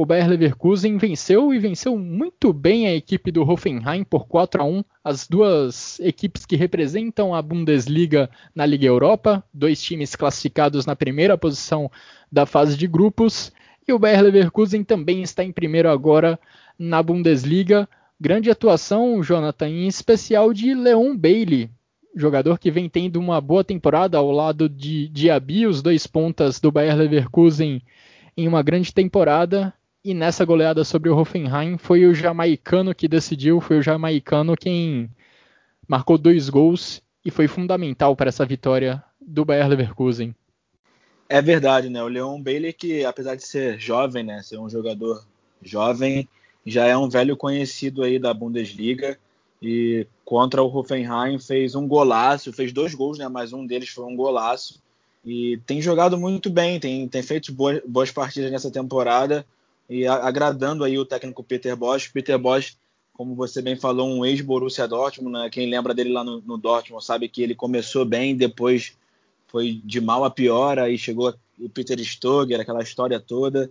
[0.00, 4.64] O Bayer Leverkusen venceu e venceu muito bem a equipe do Hoffenheim por 4 a
[4.64, 10.96] 1, as duas equipes que representam a Bundesliga na Liga Europa, dois times classificados na
[10.96, 11.90] primeira posição
[12.32, 13.52] da fase de grupos,
[13.86, 16.40] e o Bayer Leverkusen também está em primeiro agora
[16.78, 17.86] na Bundesliga.
[18.18, 21.68] Grande atuação, Jonathan, em especial de Leon Bailey,
[22.16, 26.72] jogador que vem tendo uma boa temporada ao lado de Diaby, os dois pontas do
[26.72, 27.82] Bayer Leverkusen
[28.34, 29.74] em uma grande temporada.
[30.02, 35.10] E nessa goleada sobre o Hoffenheim foi o jamaicano que decidiu, foi o jamaicano quem
[35.86, 40.34] marcou dois gols e foi fundamental para essa vitória do Bayer Leverkusen.
[41.28, 42.02] É verdade, né?
[42.02, 45.22] O Leon Bailey que apesar de ser jovem, né, ser um jogador
[45.62, 46.26] jovem,
[46.64, 49.18] já é um velho conhecido aí da Bundesliga
[49.60, 53.28] e contra o Hoffenheim fez um golaço, fez dois gols, né?
[53.28, 54.80] Mas um deles foi um golaço
[55.22, 59.44] e tem jogado muito bem, tem, tem feito boas, boas partidas nessa temporada
[59.90, 62.08] e agradando aí o técnico Peter Bosch.
[62.12, 62.76] Peter Bosch,
[63.12, 65.50] como você bem falou, um ex-Borussia Dortmund, né?
[65.50, 68.96] Quem lembra dele lá no, no Dortmund sabe que ele começou bem, depois
[69.48, 73.68] foi de mal a pior, aí chegou o Peter Stoger, aquela história toda.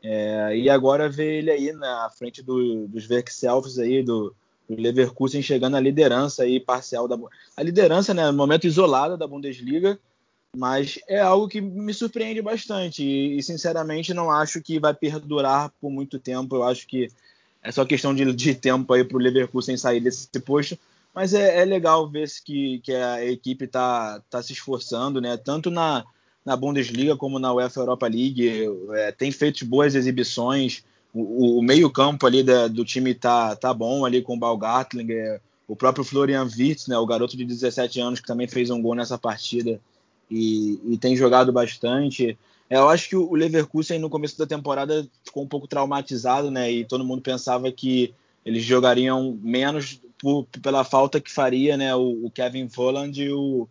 [0.00, 4.32] É, e agora vê ele aí na frente do, dos Verkselfs aí, do,
[4.68, 7.18] do, Leverkusen, chegando à liderança aí parcial da
[7.56, 9.98] a liderança, né, momento isolado da Bundesliga,
[10.56, 15.90] mas é algo que me surpreende bastante e, sinceramente não acho que vai perdurar por
[15.90, 16.56] muito tempo.
[16.56, 17.10] Eu acho que
[17.62, 20.78] é só questão de, de tempo aí para o Leverkusen sair desse posto.
[21.14, 25.36] Mas é, é legal ver que, que a equipe está tá se esforçando, né?
[25.36, 26.04] Tanto na,
[26.44, 30.84] na Bundesliga como na UEFA Europa League, é, tem feito boas exibições.
[31.12, 35.76] O, o meio-campo ali da, do time tá, tá bom ali com o Baumgartlinger, o
[35.76, 39.18] próprio Florian Wirtz, né, o garoto de 17 anos que também fez um gol nessa
[39.18, 39.80] partida
[40.30, 42.36] e, e tem jogado bastante.
[42.68, 46.70] É, eu acho que o Leverkusen no começo da temporada ficou um pouco traumatizado, né?
[46.70, 48.12] E todo mundo pensava que
[48.44, 51.94] eles jogariam menos por, pela falta que faria, né?
[51.94, 53.68] O, o Kevin Volland e o,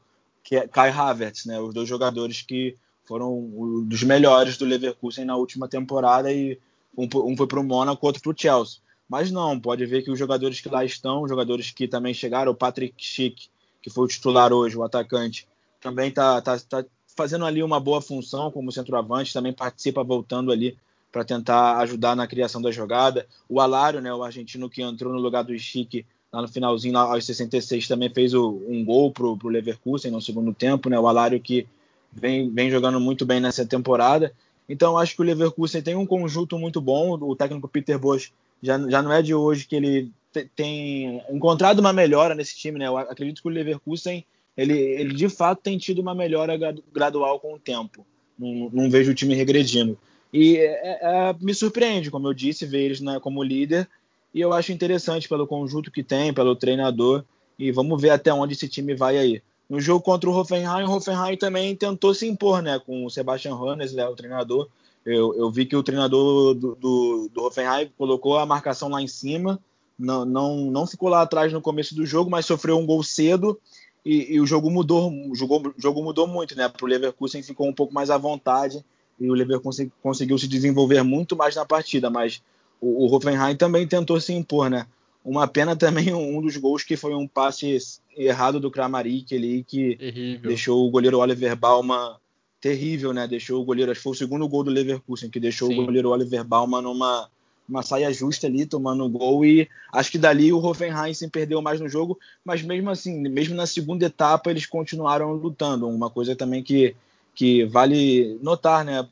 [0.71, 1.59] Kai Havertz, né?
[1.59, 2.75] Os dois jogadores que
[3.05, 6.59] foram dos melhores do Leverkusen na última temporada e
[6.97, 8.79] um, um foi para o Mônaco, outro para o Chelsea.
[9.07, 12.55] Mas não, pode ver que os jogadores que lá estão, jogadores que também chegaram, o
[12.55, 13.49] Patrick Schick,
[13.81, 15.47] que foi o titular hoje, o atacante,
[15.85, 16.83] também está tá, tá
[17.15, 20.75] fazendo ali uma boa função como centroavante, também participa voltando ali
[21.11, 23.27] para tentar ajudar na criação da jogada.
[23.47, 27.01] O Alário, né, o argentino que entrou no lugar do Schick, lá no finalzinho, lá
[27.01, 30.99] aos 66, também fez o, um gol pro, pro Leverkusen no segundo tempo, né?
[30.99, 31.67] O Alário que
[32.11, 34.33] vem, vem jogando muito bem nessa temporada.
[34.67, 37.13] Então, acho que o Leverkusen tem um conjunto muito bom.
[37.13, 40.11] O técnico Peter Bosch já, já não é de hoje que ele
[40.55, 42.87] tem encontrado uma melhora nesse time, né?
[42.87, 44.25] Eu acredito que o Leverkusen,
[44.57, 46.57] ele, ele de fato tem tido uma melhora
[46.93, 48.05] gradual com o tempo.
[48.37, 49.97] Não, não vejo o time regredindo.
[50.33, 53.87] E é, é, me surpreende, como eu disse, ver eles né, como líder
[54.35, 57.23] e eu acho interessante pelo conjunto que tem, pelo treinador,
[57.57, 59.41] e vamos ver até onde esse time vai aí.
[59.69, 63.55] No jogo contra o Hoffenheim, o Hoffenheim também tentou se impor, né, com o Sebastian
[63.55, 64.67] Hannes, né, o treinador.
[65.05, 69.07] Eu, eu vi que o treinador do, do, do, Hoffenheim colocou a marcação lá em
[69.07, 69.57] cima,
[69.97, 73.57] não, não, não ficou lá atrás no começo do jogo, mas sofreu um gol cedo
[74.05, 76.69] e, e o jogo mudou, o jogo, o jogo mudou muito, né?
[76.69, 78.85] Para o Leverkusen ficou um pouco mais à vontade
[79.19, 82.43] e o Leverkusen conseguiu se desenvolver muito mais na partida, mas
[82.79, 84.85] o, o Hoffenheim também tentou se impor, né?
[85.23, 87.77] Uma pena também um dos gols que foi um passe
[88.15, 90.49] errado do Kramaric ali, que terrível.
[90.49, 92.17] deixou o goleiro Oliver Baumann
[92.61, 93.27] terrível, né?
[93.27, 95.79] Deixou o goleiro, acho que foi o segundo gol do Leverkusen, que deixou Sim.
[95.79, 97.27] o goleiro Oliver Baumann numa
[97.67, 101.61] uma saia justa ali, tomando o gol, e acho que dali o Hoffenheim se perdeu
[101.61, 105.87] mais no jogo, mas mesmo assim, mesmo na segunda etapa, eles continuaram lutando.
[105.87, 106.95] Uma coisa também que,
[107.33, 109.07] que vale notar, né?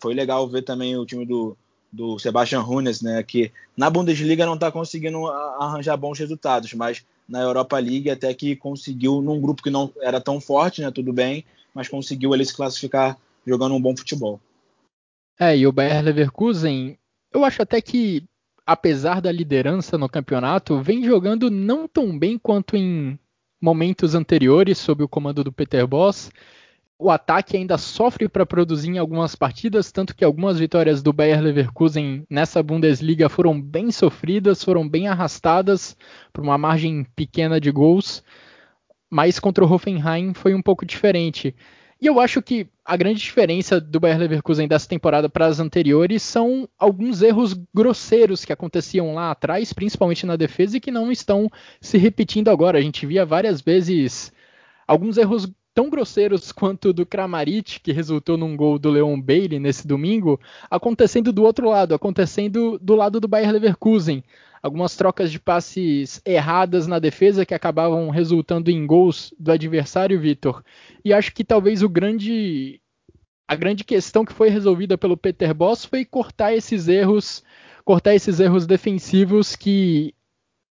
[0.00, 1.56] Foi legal ver também o time do,
[1.92, 7.40] do Sebastian Hunes, né, que na Bundesliga não está conseguindo arranjar bons resultados, mas na
[7.40, 11.44] Europa League até que conseguiu num grupo que não era tão forte, né, tudo bem,
[11.74, 14.40] mas conseguiu ele se classificar jogando um bom futebol.
[15.38, 16.96] É, e o Bayer Leverkusen,
[17.32, 18.24] eu acho até que
[18.66, 23.18] apesar da liderança no campeonato, vem jogando não tão bem quanto em
[23.60, 26.30] momentos anteriores sob o comando do Peter Boss.
[26.98, 31.40] O ataque ainda sofre para produzir em algumas partidas, tanto que algumas vitórias do Bayer
[31.40, 35.96] Leverkusen nessa Bundesliga foram bem sofridas, foram bem arrastadas
[36.32, 38.22] por uma margem pequena de gols.
[39.10, 41.54] Mas contra o Hoffenheim foi um pouco diferente.
[42.02, 46.20] E eu acho que a grande diferença do Bayer Leverkusen dessa temporada para as anteriores
[46.20, 51.48] são alguns erros grosseiros que aconteciam lá atrás, principalmente na defesa, e que não estão
[51.80, 52.76] se repetindo agora.
[52.76, 54.32] A gente via várias vezes
[54.84, 59.60] alguns erros tão grosseiros quanto o do Kramaric, que resultou num gol do Leon Bailey
[59.60, 64.24] nesse domingo, acontecendo do outro lado, acontecendo do lado do Bayer Leverkusen
[64.62, 70.62] algumas trocas de passes erradas na defesa que acabavam resultando em gols do adversário, Vitor.
[71.04, 72.80] E acho que talvez o grande
[73.48, 77.42] a grande questão que foi resolvida pelo Peter Boss foi cortar esses erros,
[77.84, 80.14] cortar esses erros defensivos que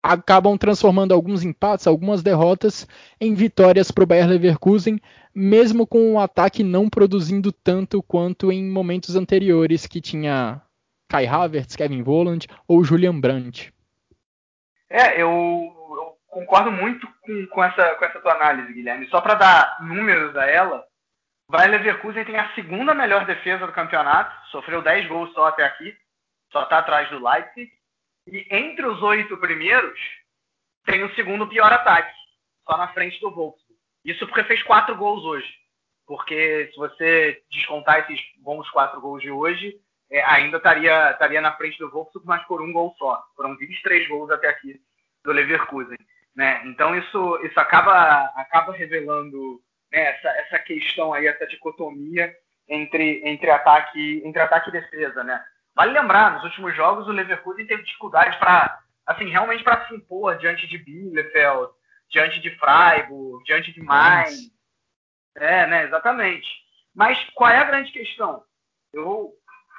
[0.02, 2.86] acabam transformando alguns empates, algumas derrotas
[3.20, 4.98] em vitórias para o Bayer Leverkusen,
[5.34, 10.62] mesmo com o ataque não produzindo tanto quanto em momentos anteriores que tinha
[11.12, 13.70] Kai Havertz, Kevin Voland ou Julian Brandt.
[14.88, 19.06] É, eu, eu concordo muito com, com, essa, com essa tua análise, Guilherme.
[19.10, 20.82] Só para dar números a ela,
[21.50, 25.94] Bayer Leverkusen tem a segunda melhor defesa do campeonato, sofreu 10 gols só até aqui,
[26.50, 27.70] só está atrás do Leipzig.
[28.26, 30.00] E entre os oito primeiros,
[30.86, 32.14] tem o segundo pior ataque,
[32.66, 33.78] só na frente do Wolfsburg.
[34.02, 35.52] Isso porque fez quatro gols hoje.
[36.06, 39.78] Porque se você descontar esses bons quatro gols de hoje,
[40.12, 43.24] é, ainda estaria, estaria na frente do Wolfsburg, mas por um gol só.
[43.34, 44.78] Foram 23 gols até aqui
[45.24, 45.96] do Leverkusen.
[46.36, 46.62] Né?
[46.66, 49.60] Então isso, isso acaba, acaba revelando
[49.90, 52.34] né, essa, essa questão aí, essa dicotomia
[52.68, 55.24] entre, entre, ataque, entre ataque e defesa.
[55.24, 55.42] Né?
[55.74, 60.36] Vale lembrar, nos últimos jogos o Leverkusen teve dificuldade para assim, realmente para se impor
[60.38, 61.72] diante de Bielefeld,
[62.10, 64.52] diante de Freiburg, diante de Mainz.
[65.36, 66.46] É, né, exatamente.
[66.94, 68.44] Mas qual é a grande questão?
[68.92, 69.32] Eu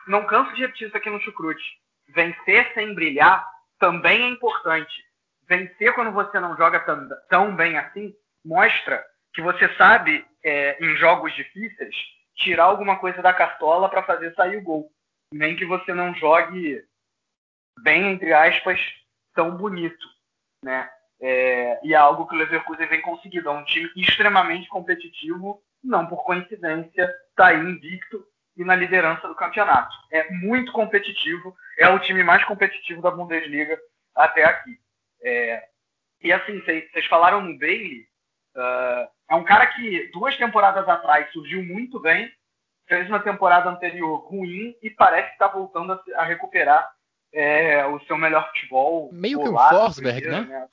[0.08, 1.64] não canso de repetir isso aqui no Chucrute.
[2.10, 3.48] Vencer sem brilhar
[3.80, 5.04] também é importante.
[5.48, 10.96] Vencer quando você não joga tão, tão bem assim mostra que você sabe, é, em
[10.98, 11.96] jogos difíceis,
[12.36, 14.92] tirar alguma coisa da cartola para fazer sair o gol.
[15.32, 16.84] Nem que você não jogue
[17.80, 18.80] bem, entre aspas,
[19.34, 20.08] tão bonito.
[20.64, 20.90] Né?
[21.20, 23.50] É, e é algo que o Leverkusen vem conseguindo.
[23.50, 28.26] É um time extremamente competitivo, não por coincidência, está invicto
[28.56, 29.94] e na liderança do campeonato.
[30.12, 33.80] É muito competitivo, é o time mais competitivo da Bundesliga
[34.16, 34.80] até aqui.
[35.24, 35.68] É,
[36.22, 38.08] e assim, vocês falaram no Bailey,
[38.56, 42.32] uh, é um cara que duas temporadas atrás surgiu muito bem,
[42.88, 46.92] fez uma temporada anterior ruim e parece que está voltando a, a recuperar
[47.34, 49.10] é, o seu melhor futebol.
[49.12, 50.42] Meio que o Forsberg, né?
[50.42, 50.68] né?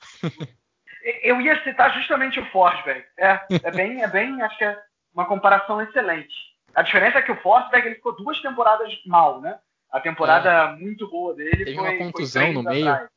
[1.23, 3.03] Eu ia citar justamente o Forsberg.
[3.17, 4.79] É, é bem, é bem, acho que é
[5.13, 6.33] uma comparação excelente.
[6.75, 9.59] A diferença é que o Forsberg ele ficou duas temporadas mal, né?
[9.91, 10.75] A temporada é.
[10.75, 11.89] muito boa dele teve foi.
[11.89, 12.89] uma contusão no meio.
[12.89, 13.09] Atrás.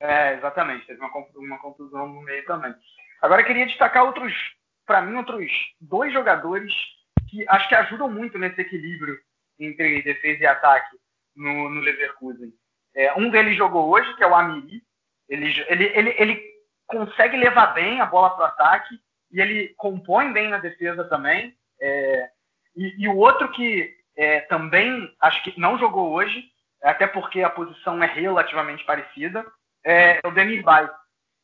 [0.00, 2.74] É, exatamente, teve uma, uma contusão no meio também.
[3.20, 4.32] Agora eu queria destacar outros,
[4.86, 6.72] para mim, outros dois jogadores
[7.28, 9.18] que acho que ajudam muito nesse equilíbrio
[9.58, 10.96] entre defesa e ataque
[11.36, 12.52] no, no Leverkusen.
[12.94, 14.82] É, um deles jogou hoje, que é o Amiri.
[15.28, 16.42] Ele, ele, ele, ele
[16.86, 18.98] consegue levar bem a bola para o ataque
[19.30, 21.54] e ele compõe bem na defesa também.
[21.80, 22.30] É,
[22.76, 26.44] e, e o outro que é, também acho que não jogou hoje,
[26.82, 29.44] até porque a posição é relativamente parecida,
[29.84, 30.88] é o Denis Bay.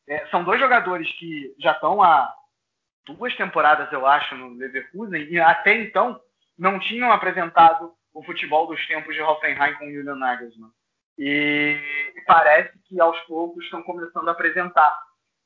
[0.07, 2.33] É, são dois jogadores que já estão há
[3.05, 6.19] duas temporadas, eu acho, no Leverkusen, e até então
[6.57, 10.71] não tinham apresentado o futebol dos tempos de Hoffenheim com Julian Nagelsmann.
[11.17, 11.79] E
[12.25, 14.99] parece que aos poucos estão começando a apresentar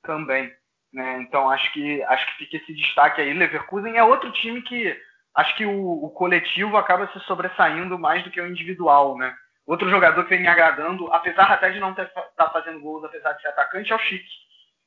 [0.04, 0.54] também.
[0.94, 1.22] Né?
[1.22, 3.34] Então acho que acho que fica esse destaque aí.
[3.34, 4.98] Leverkusen é outro time que
[5.36, 9.36] acho que o, o, coletivo acaba se sobressaindo mais do que o individual, né?
[9.66, 13.34] Outro jogador que vem me agradando, apesar até de não estar tá fazendo gols, apesar
[13.34, 14.28] de ser atacante, é o Chique.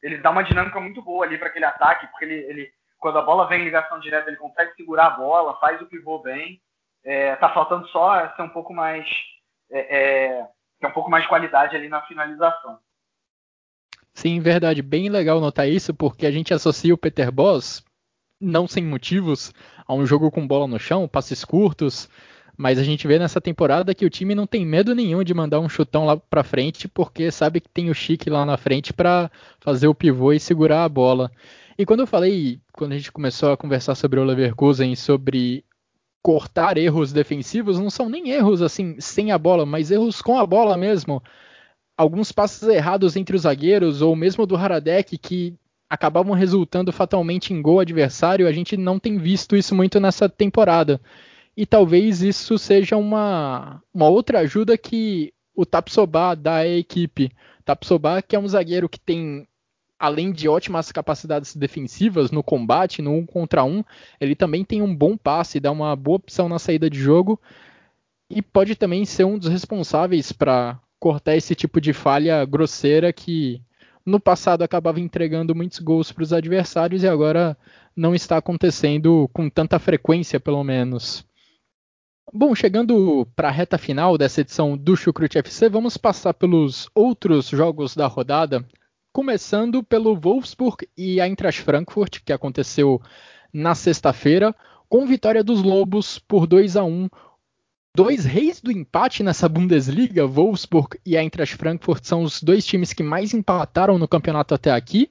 [0.03, 3.22] Ele dá uma dinâmica muito boa ali para aquele ataque, porque ele, ele, quando a
[3.22, 6.61] bola vem em ligação direta, ele consegue segurar a bola, faz o pivô bem.
[7.03, 9.07] É, tá faltando só ser um pouco mais
[9.70, 10.49] é, é,
[10.80, 12.78] ter um pouco mais de qualidade ali na finalização.
[14.12, 14.82] Sim, verdade.
[14.82, 17.84] Bem legal notar isso, porque a gente associa o Peter Boss,
[18.45, 19.53] não sem motivos,
[19.86, 22.09] a um jogo com bola no chão, passes curtos,
[22.57, 25.61] mas a gente vê nessa temporada que o time não tem medo nenhum de mandar
[25.61, 29.30] um chutão lá para frente, porque sabe que tem o Chique lá na frente para
[29.61, 31.30] fazer o pivô e segurar a bola.
[31.76, 35.64] E quando eu falei, quando a gente começou a conversar sobre o Leverkusen, sobre
[36.22, 40.47] cortar erros defensivos, não são nem erros assim sem a bola, mas erros com a
[40.47, 41.22] bola mesmo.
[41.97, 45.55] Alguns passos errados entre os zagueiros, ou mesmo do Haradek, que
[45.89, 51.01] acabavam resultando fatalmente em gol adversário, a gente não tem visto isso muito nessa temporada.
[51.57, 57.30] E talvez isso seja uma, uma outra ajuda que o Tapsoba dá à equipe.
[57.64, 59.47] Tapsoba, que é um zagueiro que tem,
[59.99, 63.85] além de ótimas capacidades defensivas no combate, no um contra um,
[64.20, 67.41] ele também tem um bom passe, dá uma boa opção na saída de jogo
[68.28, 73.62] e pode também ser um dos responsáveis para cortar esse tipo de falha grosseira que
[74.05, 77.57] no passado acabava entregando muitos gols para os adversários e agora
[77.96, 81.26] não está acontecendo com tanta frequência, pelo menos.
[82.32, 87.46] Bom, chegando para a reta final dessa edição do Chucrute FC, vamos passar pelos outros
[87.48, 88.66] jogos da rodada,
[89.12, 93.00] começando pelo Wolfsburg e Eintracht Frankfurt, que aconteceu
[93.52, 94.55] na sexta-feira,
[94.88, 97.09] com vitória dos Lobos por 2 a 1
[97.97, 103.05] dois reis do empate nessa Bundesliga, Wolfsburg e Eintracht Frankfurt são os dois times que
[103.05, 105.11] mais empataram no campeonato até aqui.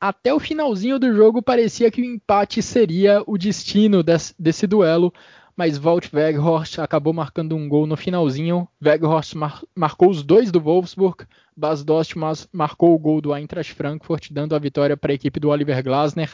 [0.00, 5.14] Até o finalzinho do jogo parecia que o empate seria o destino desse, desse duelo,
[5.56, 8.68] mas Walt Weghorst acabou marcando um gol no finalzinho.
[8.84, 11.24] Weghorst mar marcou os dois do Wolfsburg,
[11.56, 12.14] Bas Dost
[12.52, 16.30] marcou o gol do Eintracht Frankfurt, dando a vitória para a equipe do Oliver Glasner.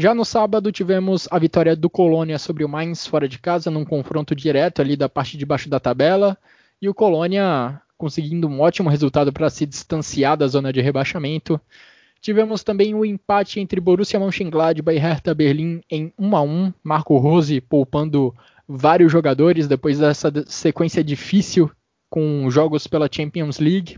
[0.00, 3.84] Já no sábado tivemos a vitória do Colônia sobre o Mainz fora de casa, num
[3.84, 6.38] confronto direto ali da parte de baixo da tabela,
[6.80, 11.60] e o Colônia conseguindo um ótimo resultado para se distanciar da zona de rebaixamento.
[12.20, 17.16] Tivemos também o empate entre Borussia Mönchengladbach e Hertha Berlim em 1 a 1, Marco
[17.18, 18.32] Rose poupando
[18.68, 21.68] vários jogadores depois dessa sequência difícil
[22.08, 23.96] com jogos pela Champions League.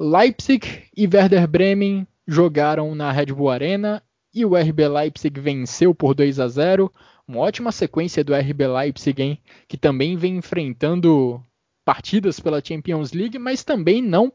[0.00, 4.02] Leipzig e Werder Bremen jogaram na Red Bull Arena
[4.36, 6.92] e o RB Leipzig venceu por 2 a 0.
[7.26, 9.38] Uma ótima sequência do RB Leipzig, hein?
[9.66, 11.42] que também vem enfrentando
[11.86, 14.30] partidas pela Champions League, mas também não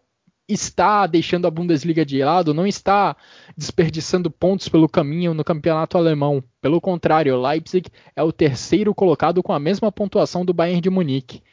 [0.49, 3.15] está deixando a Bundesliga de lado, não está
[3.55, 6.43] desperdiçando pontos pelo caminho no campeonato alemão.
[6.59, 10.89] Pelo contrário, o Leipzig é o terceiro colocado com a mesma pontuação do Bayern de
[10.89, 11.43] Munique.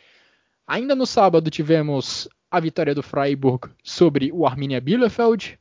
[0.67, 5.59] Ainda no sábado tivemos a vitória do Freiburg sobre o Arminia Bielefeld,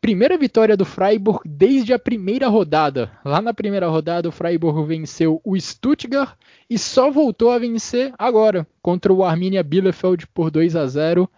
[0.00, 3.10] Primeira vitória do Freiburg desde a primeira rodada.
[3.24, 6.36] Lá na primeira rodada, o Freiburg venceu o Stuttgart
[6.68, 11.28] e só voltou a vencer agora contra o Arminia Bielefeld por 2 a 0.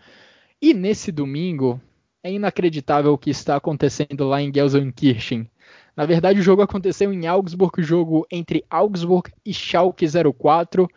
[0.60, 1.80] E nesse domingo,
[2.22, 5.48] é inacreditável o que está acontecendo lá em Gelsenkirchen.
[5.96, 10.88] Na verdade, o jogo aconteceu em Augsburg, jogo entre Augsburg e Schalke 04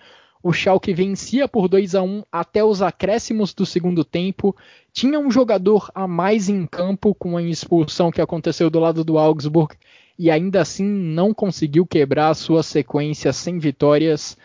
[0.43, 4.55] o Schalke vencia por 2 a 1 até os acréscimos do segundo tempo.
[4.91, 9.17] Tinha um jogador a mais em campo com a expulsão que aconteceu do lado do
[9.19, 9.75] Augsburg
[10.17, 14.37] e ainda assim não conseguiu quebrar a sua sequência sem vitórias.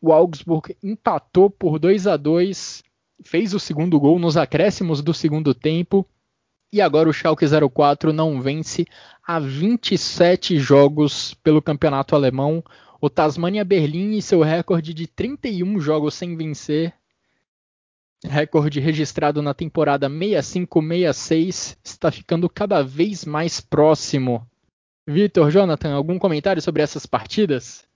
[0.00, 2.82] O Augsburg empatou por 2 a 2,
[3.22, 6.06] fez o segundo gol nos acréscimos do segundo tempo.
[6.72, 8.86] E agora o Schalke 04 não vence
[9.26, 12.62] há 27 jogos pelo campeonato alemão.
[13.00, 16.92] O Tasmania Berlim e seu recorde de 31 jogos sem vencer,
[18.24, 24.44] recorde registrado na temporada 65-66, está ficando cada vez mais próximo.
[25.06, 27.86] Vitor, Jonathan, algum comentário sobre essas partidas?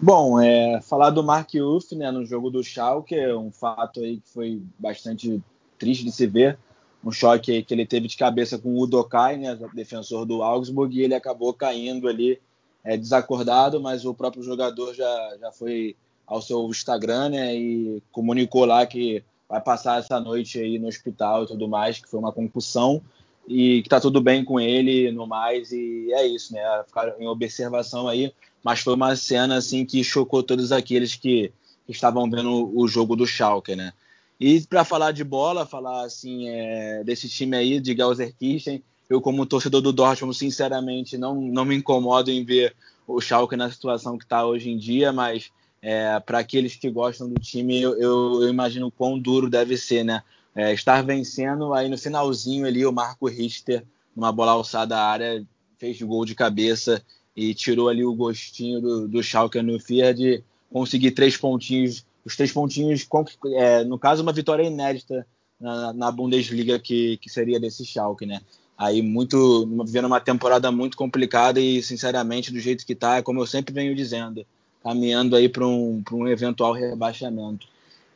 [0.00, 4.20] Bom, é, falar do Mark Uff né, no jogo do Schalke é um fato aí
[4.20, 5.42] que foi bastante
[5.78, 6.58] triste de se ver.
[7.04, 11.02] Um choque que ele teve de cabeça com o Udokai, né, defensor do Augsburg, e
[11.02, 12.40] ele acabou caindo ali
[12.86, 18.64] é, desacordado, mas o próprio jogador já, já foi ao seu Instagram né, e comunicou
[18.64, 22.32] lá que vai passar essa noite aí no hospital e tudo mais, que foi uma
[22.32, 23.02] concussão
[23.48, 26.60] e que tá tudo bem com ele no mais e é isso, né?
[26.86, 28.32] Ficaram em observação aí,
[28.62, 31.52] mas foi uma cena assim que chocou todos aqueles que,
[31.88, 33.92] estavam vendo o jogo do Schalke, né?
[34.40, 39.46] E para falar de bola, falar assim é, desse time aí de Gelsenkirchen, eu, como
[39.46, 42.74] torcedor do Dortmund, sinceramente, não, não me incomodo em ver
[43.06, 45.50] o Schalke na situação que está hoje em dia, mas
[45.80, 50.04] é, para aqueles que gostam do time, eu, eu, eu, imagino quão duro deve ser,
[50.04, 50.22] né?
[50.54, 53.84] É, estar vencendo, aí no finalzinho ali, o Marco Richter,
[54.14, 55.46] numa bola alçada à área,
[55.78, 57.02] fez gol de cabeça
[57.36, 60.42] e tirou ali o gostinho do, do Schalke no Fier de
[60.72, 63.06] conseguir três pontinhos, os três pontinhos,
[63.54, 65.26] é, no caso, uma vitória inédita
[65.60, 68.40] na, na Bundesliga que, que seria desse Schalke, né?
[68.76, 73.40] Aí muito vivendo uma temporada muito complicada e sinceramente do jeito que está, é como
[73.40, 74.46] eu sempre venho dizendo,
[74.82, 77.66] caminhando aí para um, um eventual rebaixamento.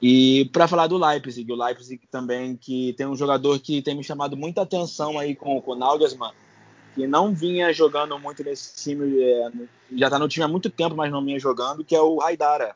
[0.02, 4.04] E para falar do Leipzig, o Leipzig também que tem um jogador que tem me
[4.04, 6.32] chamado muita atenção aí com, com o Nagelsmann,
[6.94, 9.50] que não vinha jogando muito nesse time, é,
[9.94, 12.74] já está no time há muito tempo, mas não vinha jogando, que é o Haidara.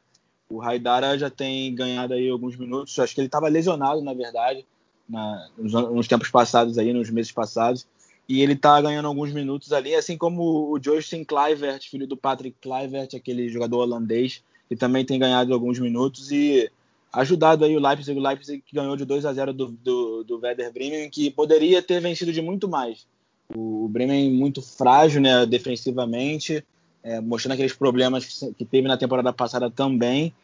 [0.49, 4.67] O Haidara já tem ganhado aí alguns minutos, acho que ele estava lesionado, na verdade,
[5.09, 7.87] na, nos, nos, tempos passados aí, nos meses passados,
[8.29, 12.57] e ele tá ganhando alguns minutos ali, assim como o Justin Kluivert, filho do Patrick
[12.61, 16.71] Kluivert, aquele jogador holandês, que também tem ganhado alguns minutos e
[17.13, 20.41] ajudado aí o Leipzig, o Leipzig que ganhou de 2 a 0 do, do, do
[20.41, 23.07] Werder Bremen, que poderia ter vencido de muito mais.
[23.55, 26.65] O Bremen muito frágil, né, defensivamente,
[27.03, 30.35] é, mostrando aqueles problemas que, que teve na temporada passada também.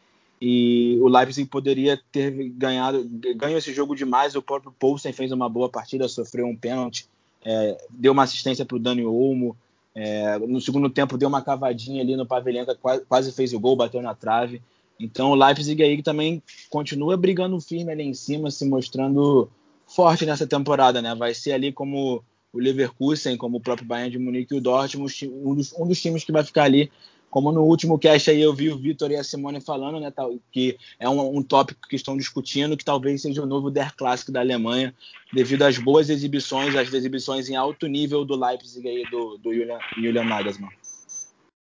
[0.41, 4.35] E o Leipzig poderia ter ganhado, ganho esse jogo demais.
[4.35, 7.07] O próprio Poulsen fez uma boa partida, sofreu um pênalti,
[7.45, 9.55] é, deu uma assistência para o Dani Olmo.
[9.93, 13.75] É, no segundo tempo deu uma cavadinha ali no Pavelenka, quase, quase fez o gol,
[13.75, 14.61] bateu na trave.
[14.99, 19.47] Então o Leipzig aí também continua brigando firme ali em cima, se mostrando
[19.85, 21.13] forte nessa temporada, né?
[21.13, 22.23] Vai ser ali como
[22.53, 26.01] o Leverkusen, como o próprio Bayern de Munique e o Dortmund, um dos, um dos
[26.01, 26.91] times que vai ficar ali.
[27.31, 30.37] Como no último cast aí eu vi o Vitor e a Simone falando, né, tal,
[30.51, 34.31] que é um, um tópico que estão discutindo, que talvez seja o novo Der Clássico
[34.31, 34.93] da Alemanha,
[35.33, 39.79] devido às boas exibições, às exibições em alto nível do Leipzig aí, do, do Julian,
[39.95, 40.71] Julian Nagelsmann.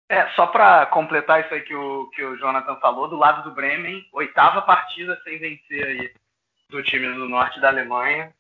[0.09, 3.55] É, só para completar isso aí que o, que o Jonathan falou, do lado do
[3.55, 6.11] Bremen, oitava partida sem vencer aí
[6.71, 8.33] do time do norte da Alemanha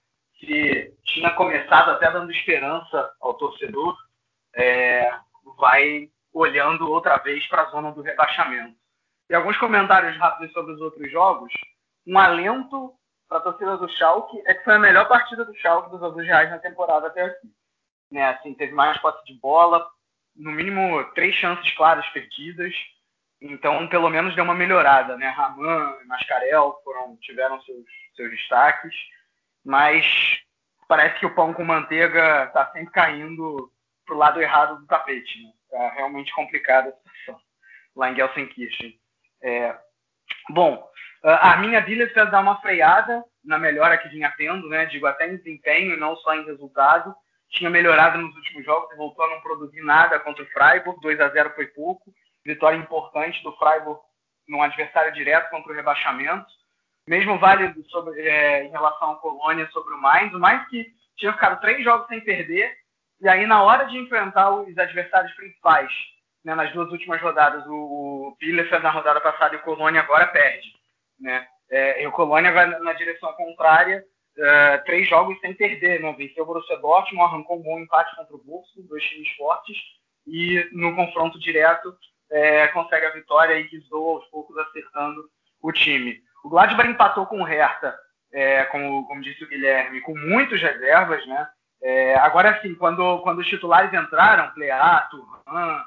[0.42, 3.96] que tinha começado até dando esperança ao torcedor,
[4.54, 5.08] é,
[5.56, 8.74] vai olhando outra vez para a zona do rebaixamento.
[9.28, 11.53] E alguns comentários rápidos sobre os outros jogos.
[12.07, 12.93] Um alento
[13.28, 16.22] para a torcida do Schalke é que foi a melhor partida do Schalke dos Azul
[16.22, 17.49] Reais na temporada até aqui.
[18.11, 19.87] Né, assim, teve mais posse de bola,
[20.37, 22.74] no mínimo três chances claras perdidas.
[23.41, 25.28] Então, pelo menos deu uma melhorada, né?
[25.28, 28.95] Raman e Mascarel foram, tiveram seus, seus destaques
[29.64, 30.41] mas
[30.89, 33.70] parece que o pão com manteiga está sempre caindo
[34.05, 35.43] para o lado errado do tapete.
[35.43, 35.53] Né?
[35.73, 37.41] Tá realmente complicada a situação
[37.97, 38.95] lá em Gelsenkirchen.
[39.43, 39.75] É,
[40.51, 40.87] bom,
[41.25, 44.85] a minha Bielefeld dá uma freada na melhora que vinha tendo, né?
[44.85, 47.14] Digo até em desempenho, não só em resultado.
[47.49, 51.01] Tinha melhorado nos últimos jogos voltou a não produzir nada contra o Freiburg.
[51.01, 52.12] 2 a 0 foi pouco.
[52.45, 53.99] Vitória importante do Freiburg
[54.47, 56.47] num adversário direto contra o rebaixamento.
[57.07, 60.35] Mesmo válido sobre, é, em relação ao Colônia sobre o Mainz.
[60.35, 62.77] O Mainz que tinha ficado três jogos sem perder.
[63.23, 65.93] E aí, na hora de enfrentar os adversários principais,
[66.45, 70.27] né, nas duas últimas rodadas, o, o Bielefeld na rodada passada e o Colônia agora
[70.27, 70.68] perde.
[71.20, 71.47] Né?
[71.70, 74.05] É, e o Colônia vai na direção contrária,
[74.37, 76.01] é, três jogos sem perder.
[76.01, 76.12] Né?
[76.18, 79.77] Venceu o Borussia Dortmund, arrancou um bom empate contra o Wolfsburg, dois times fortes.
[80.27, 81.97] E no confronto direto
[82.29, 85.31] é, consegue a vitória e zoa aos poucos acertando
[85.62, 86.20] o time.
[86.43, 87.97] O Gladbach empatou com o Hertha,
[88.33, 91.49] é, como, como, disse o Guilherme, com muitas reservas, né?
[91.83, 95.83] É, agora sim, quando, quando os titulares entraram, Pleato, Turhan,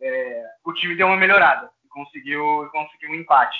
[0.00, 3.58] é, o time deu uma melhorada e conseguiu, conseguiu um empate.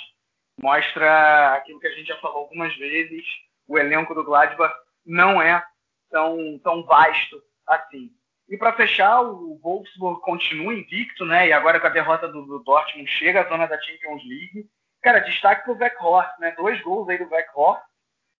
[0.61, 3.23] Mostra aquilo que a gente já falou algumas vezes,
[3.67, 4.73] o elenco do Gladbach
[5.05, 5.63] não é
[6.09, 8.11] tão, tão vasto assim.
[8.47, 11.47] E para fechar, o Wolfsburg continua invicto, né?
[11.47, 14.69] E agora com a derrota do, do Dortmund chega à zona da Champions League
[15.01, 16.51] Cara, destaque pro Weghorst, né?
[16.51, 17.83] Dois gols aí do Weghorst.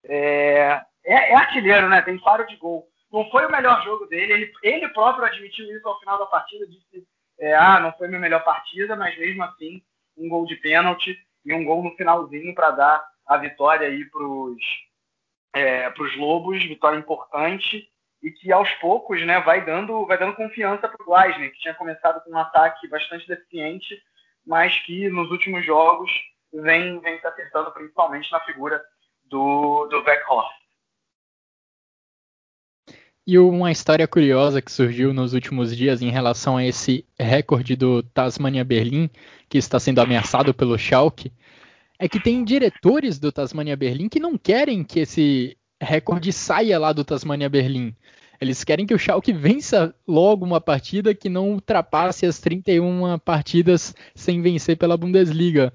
[0.05, 2.01] É, é, é artilheiro, né?
[2.01, 2.87] Tem faro de gol.
[3.11, 4.33] Não foi o melhor jogo dele.
[4.33, 6.65] Ele, ele próprio admitiu isso ao final da partida.
[6.67, 7.05] Disse,
[7.39, 9.83] é, ah, não foi minha melhor partida, mas mesmo assim,
[10.17, 14.57] um gol de pênalti e um gol no finalzinho para dar a vitória aí pros,
[15.53, 16.63] é, pros Lobos.
[16.63, 17.91] Vitória importante
[18.21, 22.23] e que aos poucos, né, vai dando, vai dando confiança pro Gleisner, que tinha começado
[22.23, 23.99] com um ataque bastante deficiente,
[24.45, 26.11] mas que nos últimos jogos
[26.53, 28.81] vem, vem se acertando principalmente na figura
[29.23, 30.60] do, do Weghorst.
[33.25, 38.01] E uma história curiosa que surgiu nos últimos dias em relação a esse recorde do
[38.01, 39.09] Tasmania Berlim,
[39.47, 41.31] que está sendo ameaçado pelo Schalke,
[41.99, 46.91] é que tem diretores do Tasmania Berlim que não querem que esse recorde saia lá
[46.91, 47.95] do Tasmania Berlim.
[48.41, 53.93] Eles querem que o Schalke vença logo uma partida que não ultrapasse as 31 partidas
[54.15, 55.71] sem vencer pela Bundesliga.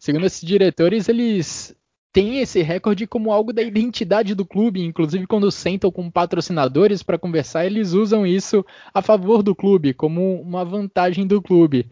[0.00, 1.76] Segundo esses diretores, eles
[2.18, 7.16] têm esse recorde como algo da identidade do clube, inclusive quando sentam com patrocinadores para
[7.16, 11.86] conversar, eles usam isso a favor do clube, como uma vantagem do clube.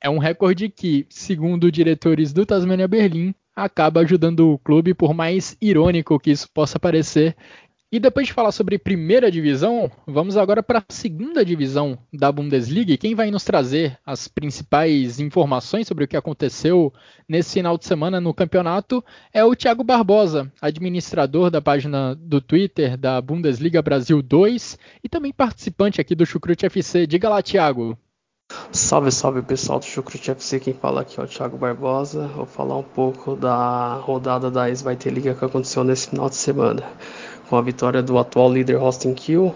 [0.00, 5.56] É um recorde que, segundo diretores do Tasmania Berlim, acaba ajudando o clube, por mais
[5.60, 7.34] irônico que isso possa parecer,
[7.92, 12.90] e depois de falar sobre primeira divisão, vamos agora para a segunda divisão da Bundesliga.
[12.90, 16.90] E quem vai nos trazer as principais informações sobre o que aconteceu
[17.28, 22.96] nesse final de semana no campeonato é o Thiago Barbosa, administrador da página do Twitter
[22.96, 27.06] da Bundesliga Brasil 2 e também participante aqui do Chucrute FC.
[27.06, 27.98] Diga lá, Thiago.
[28.70, 32.26] Salve, salve pessoal do Chucrute FC, quem fala aqui é o Thiago Barbosa.
[32.28, 36.82] Vou falar um pouco da rodada da Esbaite Liga que aconteceu nesse final de semana
[37.52, 39.54] com a vitória do atual líder Austin Kill,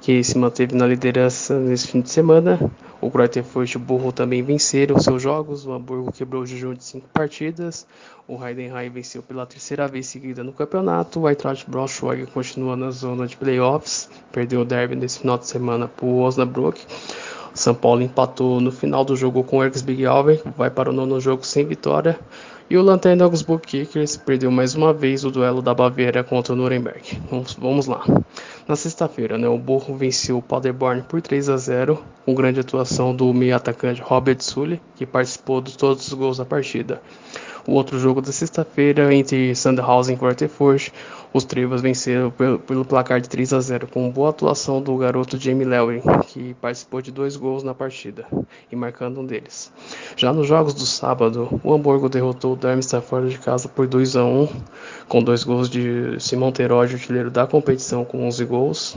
[0.00, 2.58] que se manteve na liderança nesse fim de semana.
[2.98, 5.66] O Grotterfurt e o Burro também venceram seus jogos.
[5.66, 7.86] O Hamburgo quebrou o jejum de cinco partidas.
[8.26, 11.20] O Heidenheim venceu pela terceira vez seguida no campeonato.
[11.20, 14.08] O Eintracht Braunschweig continua na zona de playoffs.
[14.32, 16.80] Perdeu o derby nesse final de semana para o Osnabrück.
[17.52, 21.20] São Paulo empatou no final do jogo com o Ergsbig Alver, vai para o nono
[21.20, 22.18] jogo sem vitória.
[22.68, 26.56] E o Lanterna Augsburg Kickers perdeu mais uma vez o duelo da Baviera contra o
[26.56, 27.16] Nuremberg.
[27.30, 28.04] Vamos, vamos lá.
[28.66, 33.14] Na sexta-feira, né, o Burro venceu o Paderborn por 3 a 0, com grande atuação
[33.14, 37.00] do meio atacante Robert Sully, que participou de todos os gols da partida.
[37.68, 40.90] O outro jogo da sexta-feira entre Sandhausen e Quarterfurt,
[41.36, 45.36] os Trevas venceram pelo, pelo, placar de 3 a 0 com boa atuação do garoto
[45.36, 48.26] Jamie Lewin, que participou de dois gols na partida
[48.72, 49.70] e marcando um deles.
[50.16, 54.16] Já nos jogos do sábado, o Hamburgo derrotou o Darmstadt fora de casa por 2
[54.16, 54.48] a 1
[55.08, 58.94] com dois gols de Simão Terodde, artilheiro da competição com 11 gols,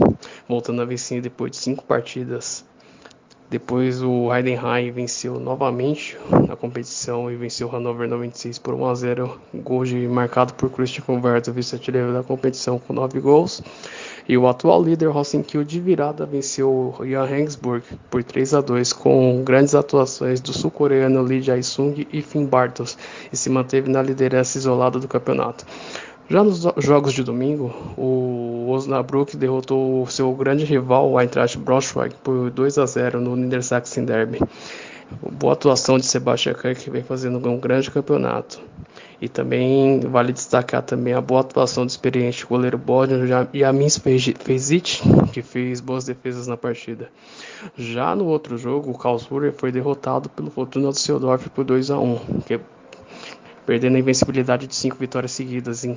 [0.48, 2.64] voltando a vencer depois de cinco partidas
[3.50, 8.94] depois o Heidenheim venceu novamente na competição e venceu o Hannover 96 por 1 a
[8.94, 13.60] 0, gol de, marcado por Christian Converto, vice-artilheiro da competição com 9 gols.
[14.28, 18.92] E o atual líder Rosenkiel de virada venceu o Jan Hengsburg por 3 a 2
[18.92, 22.96] com grandes atuações do sul-coreano Lee Jae-sung e Finn Bartels
[23.32, 25.66] e se manteve na liderança isolada do campeonato.
[26.30, 32.52] Já nos jogos de domingo, o Osnabrück derrotou seu grande rival, o Eintracht Braunschweig, por
[32.52, 34.38] 2 a 0 no Niedersachsen Derby.
[35.32, 38.60] Boa atuação de Sebastian Kahn, que vem fazendo um grande campeonato.
[39.20, 45.02] E também vale destacar também a boa atuação do experiente goleiro Bodner e a Fezic,
[45.32, 47.08] que fez boas defesas na partida.
[47.76, 52.18] Já no outro jogo, o Karlsruhe foi derrotado pelo Fortuna Düsseldorf por 2 a 1,
[52.46, 52.60] que
[53.70, 55.84] perdendo a invencibilidade de cinco vitórias seguidas.
[55.84, 55.96] Hein?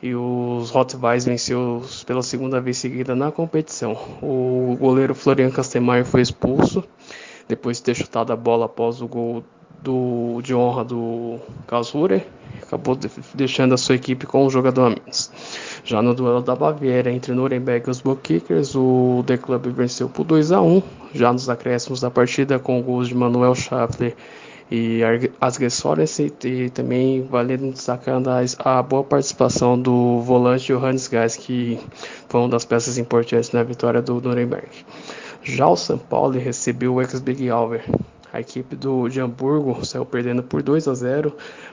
[0.00, 3.98] E os Weiss venceu pela segunda vez seguida na competição.
[4.22, 6.84] O goleiro Florian Castemeyer foi expulso
[7.48, 9.42] depois de ter chutado a bola após o gol
[9.82, 12.22] do, de honra do Karlsruhe.
[12.62, 12.96] Acabou
[13.34, 15.32] deixando a sua equipe com um jogador a menos.
[15.84, 20.22] Já no duelo da Baviera entre Nuremberg e os Bookkickers, o The Club venceu por
[20.22, 20.80] 2 a 1
[21.12, 24.14] Já nos acréscimos da partida, com gols de Manuel Schaffler
[24.70, 25.00] e
[25.40, 31.78] as Gessorense e também valendo destacando a, boa participação do volante Johannes Gás, que
[32.28, 34.68] foi uma das peças importantes na vitória do Nuremberg.
[35.42, 37.84] Já o São Paulo recebeu o ex-Big Alver.
[38.32, 41.32] A equipe do de Hamburgo saiu perdendo por 2 a 0,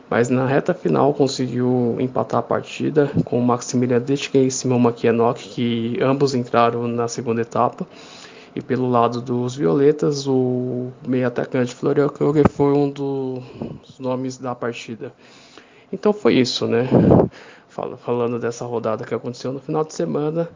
[0.09, 5.49] mas na reta final conseguiu empatar a partida com o Maximilian Detken e Simon Makienok,
[5.49, 7.85] que ambos entraram na segunda etapa.
[8.55, 14.53] E pelo lado dos Violetas, o meio atacante Florian Kruger foi um dos nomes da
[14.53, 15.11] partida.
[15.91, 16.87] Então foi isso, né?
[17.67, 20.49] Falando dessa rodada que aconteceu no final de semana,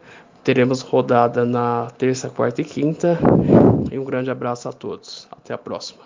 [0.43, 3.17] teremos rodada na terça, quarta e quinta.
[3.91, 5.27] E um grande abraço a todos.
[5.31, 6.03] Até a próxima.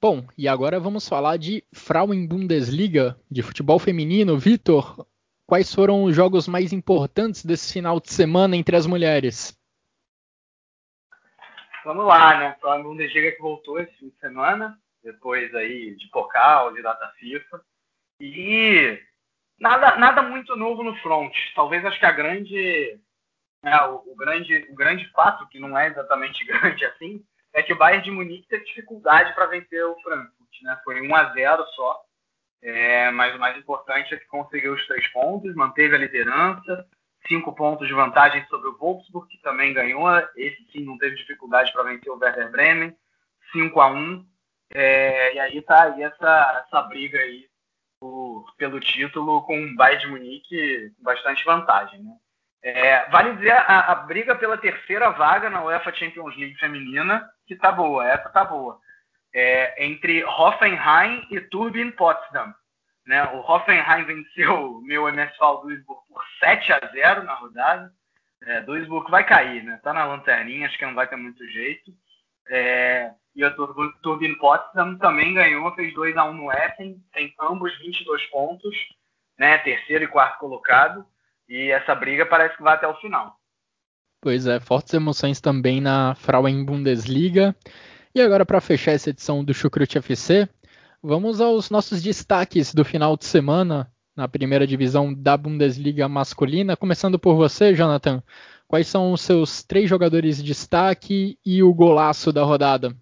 [0.00, 4.36] Bom, e agora vamos falar de Frauen Bundesliga, de futebol feminino.
[4.36, 5.06] Vitor,
[5.46, 9.56] quais foram os jogos mais importantes desse final de semana entre as mulheres?
[11.84, 12.56] Vamos lá, né?
[12.62, 17.60] A Bundesliga que voltou esse fim de semana, depois aí de Pokal, de data FIFA.
[18.20, 19.00] E
[19.58, 21.34] nada, nada muito novo no front.
[21.54, 23.00] Talvez acho que a grande,
[23.64, 27.72] né, o, o, grande, o grande fato, que não é exatamente grande assim, é que
[27.72, 30.62] o Bayern de Munique teve dificuldade para vencer o Frankfurt.
[30.62, 30.80] Né?
[30.84, 32.04] Foi 1 a 0 só.
[32.62, 36.86] É, mas o mais importante é que conseguiu os três pontos, manteve a liderança,
[37.26, 40.08] cinco pontos de vantagem sobre o Wolfsburg, que também ganhou.
[40.36, 42.96] Esse sim não teve dificuldade para vencer o Werder Bremen,
[43.52, 44.26] 5 a 1
[44.74, 47.46] é, E aí tá aí essa, essa briga aí
[48.00, 52.02] por, pelo título com o Bayern de Munique com bastante vantagem.
[52.02, 52.12] Né?
[52.62, 57.56] É, vale dizer a, a, briga pela terceira vaga na UEFA Champions League feminina, que
[57.56, 58.78] tá boa, essa tá boa.
[59.34, 62.54] É, entre Hoffenheim e Turbin Potsdam.
[63.06, 63.22] Né?
[63.32, 67.92] O Hoffenheim venceu o meu MSV Duisburg por 7 a 0 na rodada.
[68.44, 69.80] É, Duisburg vai cair, né?
[69.82, 71.92] Tá na lanterninha, acho que não vai ter muito jeito.
[72.48, 77.76] É, e o Turbine Potsdam também ganhou, fez 2 a 1 no Essen, tem ambos
[77.78, 78.76] 22 pontos,
[79.38, 79.58] né?
[79.58, 81.06] Terceiro e quarto colocado.
[81.48, 83.36] E essa briga parece que vai até o final.
[84.20, 87.54] Pois é, fortes emoções também na Frauen Bundesliga.
[88.14, 90.48] E agora, para fechar essa edição do Chucrute FC,
[91.04, 96.76] Vamos aos nossos destaques do final de semana na primeira divisão da Bundesliga masculina.
[96.76, 98.22] Começando por você, Jonathan.
[98.68, 102.96] Quais são os seus três jogadores de destaque e o golaço da rodada?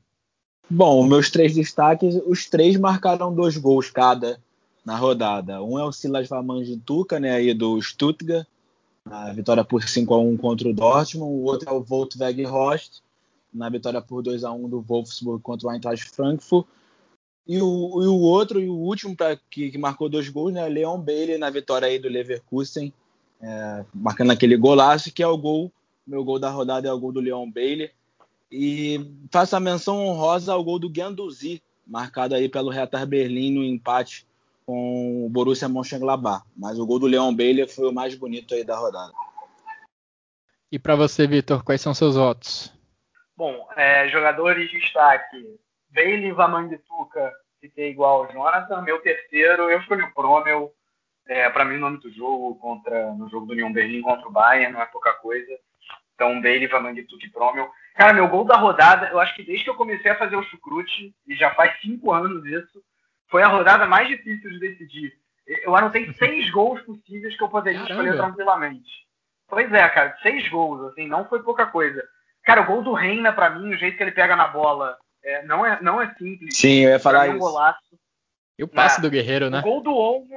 [0.70, 4.40] Bom, meus três destaques, os três marcaram dois gols cada
[4.82, 5.62] na rodada.
[5.62, 8.46] Um é o Silas Vamanjituca, né, aí do Stuttgart,
[9.04, 11.30] na vitória por 5 a 1 contra o Dortmund.
[11.30, 13.00] O outro é o Volkswagen Horst,
[13.52, 16.66] na vitória por 2 a 1 do Wolfsburg contra o Eintracht Frankfurt.
[17.46, 20.68] E o, e o outro e o último pra, que, que, marcou dois gols, né,
[20.68, 22.92] Leon Bailey na vitória aí do Leverkusen,
[23.42, 25.72] é, marcando aquele golaço que é o gol,
[26.06, 27.90] meu gol da rodada é o gol do Leon Bailey.
[28.52, 33.64] E faço a menção honrosa ao gol do Guendouzi, marcado aí pelo Hertha Berlim no
[33.64, 34.26] empate
[34.66, 36.44] com o Borussia Mönchengladbach.
[36.56, 39.12] Mas o gol do Leon Bailey foi o mais bonito aí da rodada.
[40.70, 42.72] E para você, Vitor, quais são seus votos?
[43.36, 45.58] Bom, é, jogadores de destaque.
[45.92, 48.82] Bailey Vamandituca, fiquei igual ao Jonathan.
[48.82, 50.72] Meu terceiro, eu escolhi o Promel.
[51.28, 54.32] É, para mim, o nome do jogo contra, no jogo do União Berlim contra o
[54.32, 55.52] Bayern não é pouca coisa.
[56.14, 57.70] Então, Bailey, Vamandituca e Promel.
[57.94, 60.42] Cara, meu gol da rodada, eu acho que desde que eu comecei a fazer o
[60.44, 62.82] chucrute, e já faz cinco anos isso,
[63.28, 65.12] foi a rodada mais difícil de decidir.
[65.46, 68.02] Eu anotei seis gols possíveis que eu poderia Caramba.
[68.02, 68.90] escolher tranquilamente.
[69.48, 72.02] Pois é, cara, seis gols, assim, não foi pouca coisa.
[72.44, 75.44] Cara, o gol do Reina, para mim, o jeito que ele pega na bola, é,
[75.44, 76.56] não, é, não é simples.
[76.56, 77.40] Sim, eu ia falar é um isso.
[77.40, 78.00] Golaço.
[78.58, 79.60] E o passe é, do Guerreiro, né?
[79.60, 80.36] O gol do Olmo,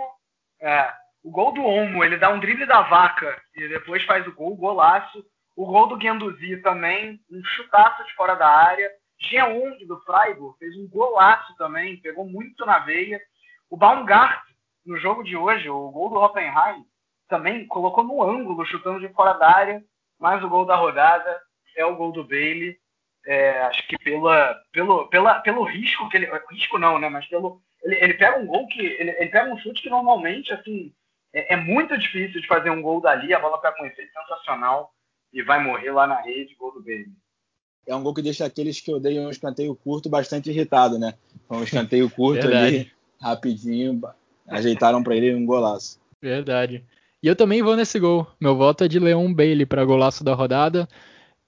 [0.62, 4.34] é, o gol do Olmo, ele dá um drible da vaca e depois faz o
[4.34, 5.26] gol, golaço.
[5.56, 8.90] O gol do Guendouzi também, um chutaço de fora da área.
[9.20, 13.22] Jeong do Freiburg fez um golaço também, pegou muito na veia.
[13.70, 14.44] O Baumgart,
[14.86, 16.86] no jogo de hoje, o gol do Hoffenheim,
[17.30, 19.84] também colocou no ângulo, chutando de fora da área.
[20.20, 21.42] Mais o gol da rodada
[21.76, 22.78] é o gol do Bailey.
[23.26, 26.30] É, acho que pela, pelo, pela, pelo risco que ele.
[26.52, 27.10] Risco não, né?
[27.10, 27.62] Mas pelo.
[27.84, 28.82] Ele, ele pega um gol que.
[28.82, 30.94] Ele, ele, pega um chute que normalmente, assim,
[31.34, 34.94] é, é muito difícil de fazer um gol dali, a bola pega um efeito sensacional
[35.34, 37.08] e vai morrer lá na rede, gol do Bailey.
[37.86, 41.16] É um gol que deixa aqueles que odeiam um escanteio curto bastante irritado, né?
[41.48, 44.02] Foi um escanteio curto ali, rapidinho,
[44.48, 46.00] ajeitaram para ele um golaço.
[46.22, 46.84] Verdade.
[47.22, 48.28] E eu também vou nesse gol.
[48.40, 50.88] Meu voto é de Leon Bailey para golaço da rodada.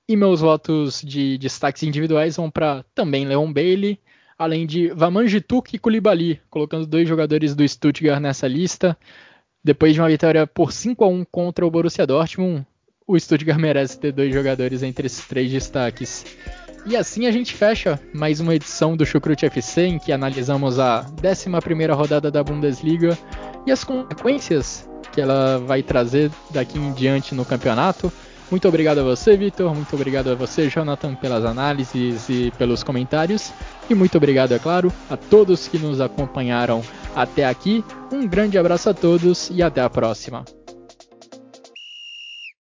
[0.08, 3.99] E meus votos de destaques individuais vão para também Leon Bailey,
[4.38, 8.95] além de Vamanjituk e Koulibaly, colocando dois jogadores do Stuttgart nessa lista.
[9.64, 12.64] Depois de uma vitória por 5 a 1 contra o Borussia Dortmund,
[13.08, 16.24] o Stuttgart merece ter dois jogadores entre esses três destaques.
[16.86, 21.03] E assim a gente fecha mais uma edição do Chucrute FC, em que analisamos a
[21.24, 23.18] 11 rodada da Bundesliga
[23.66, 28.14] e as consequências que ela vai trazer daqui em diante no campeonato.
[28.50, 29.74] Muito obrigado a você, Vitor.
[29.74, 33.52] Muito obrigado a você, Jonathan, pelas análises e pelos comentários.
[33.89, 36.82] E muito obrigado, é claro, a todos que nos acompanharam
[37.16, 37.84] até aqui.
[38.12, 40.46] Um grande abraço a todos e até a próxima.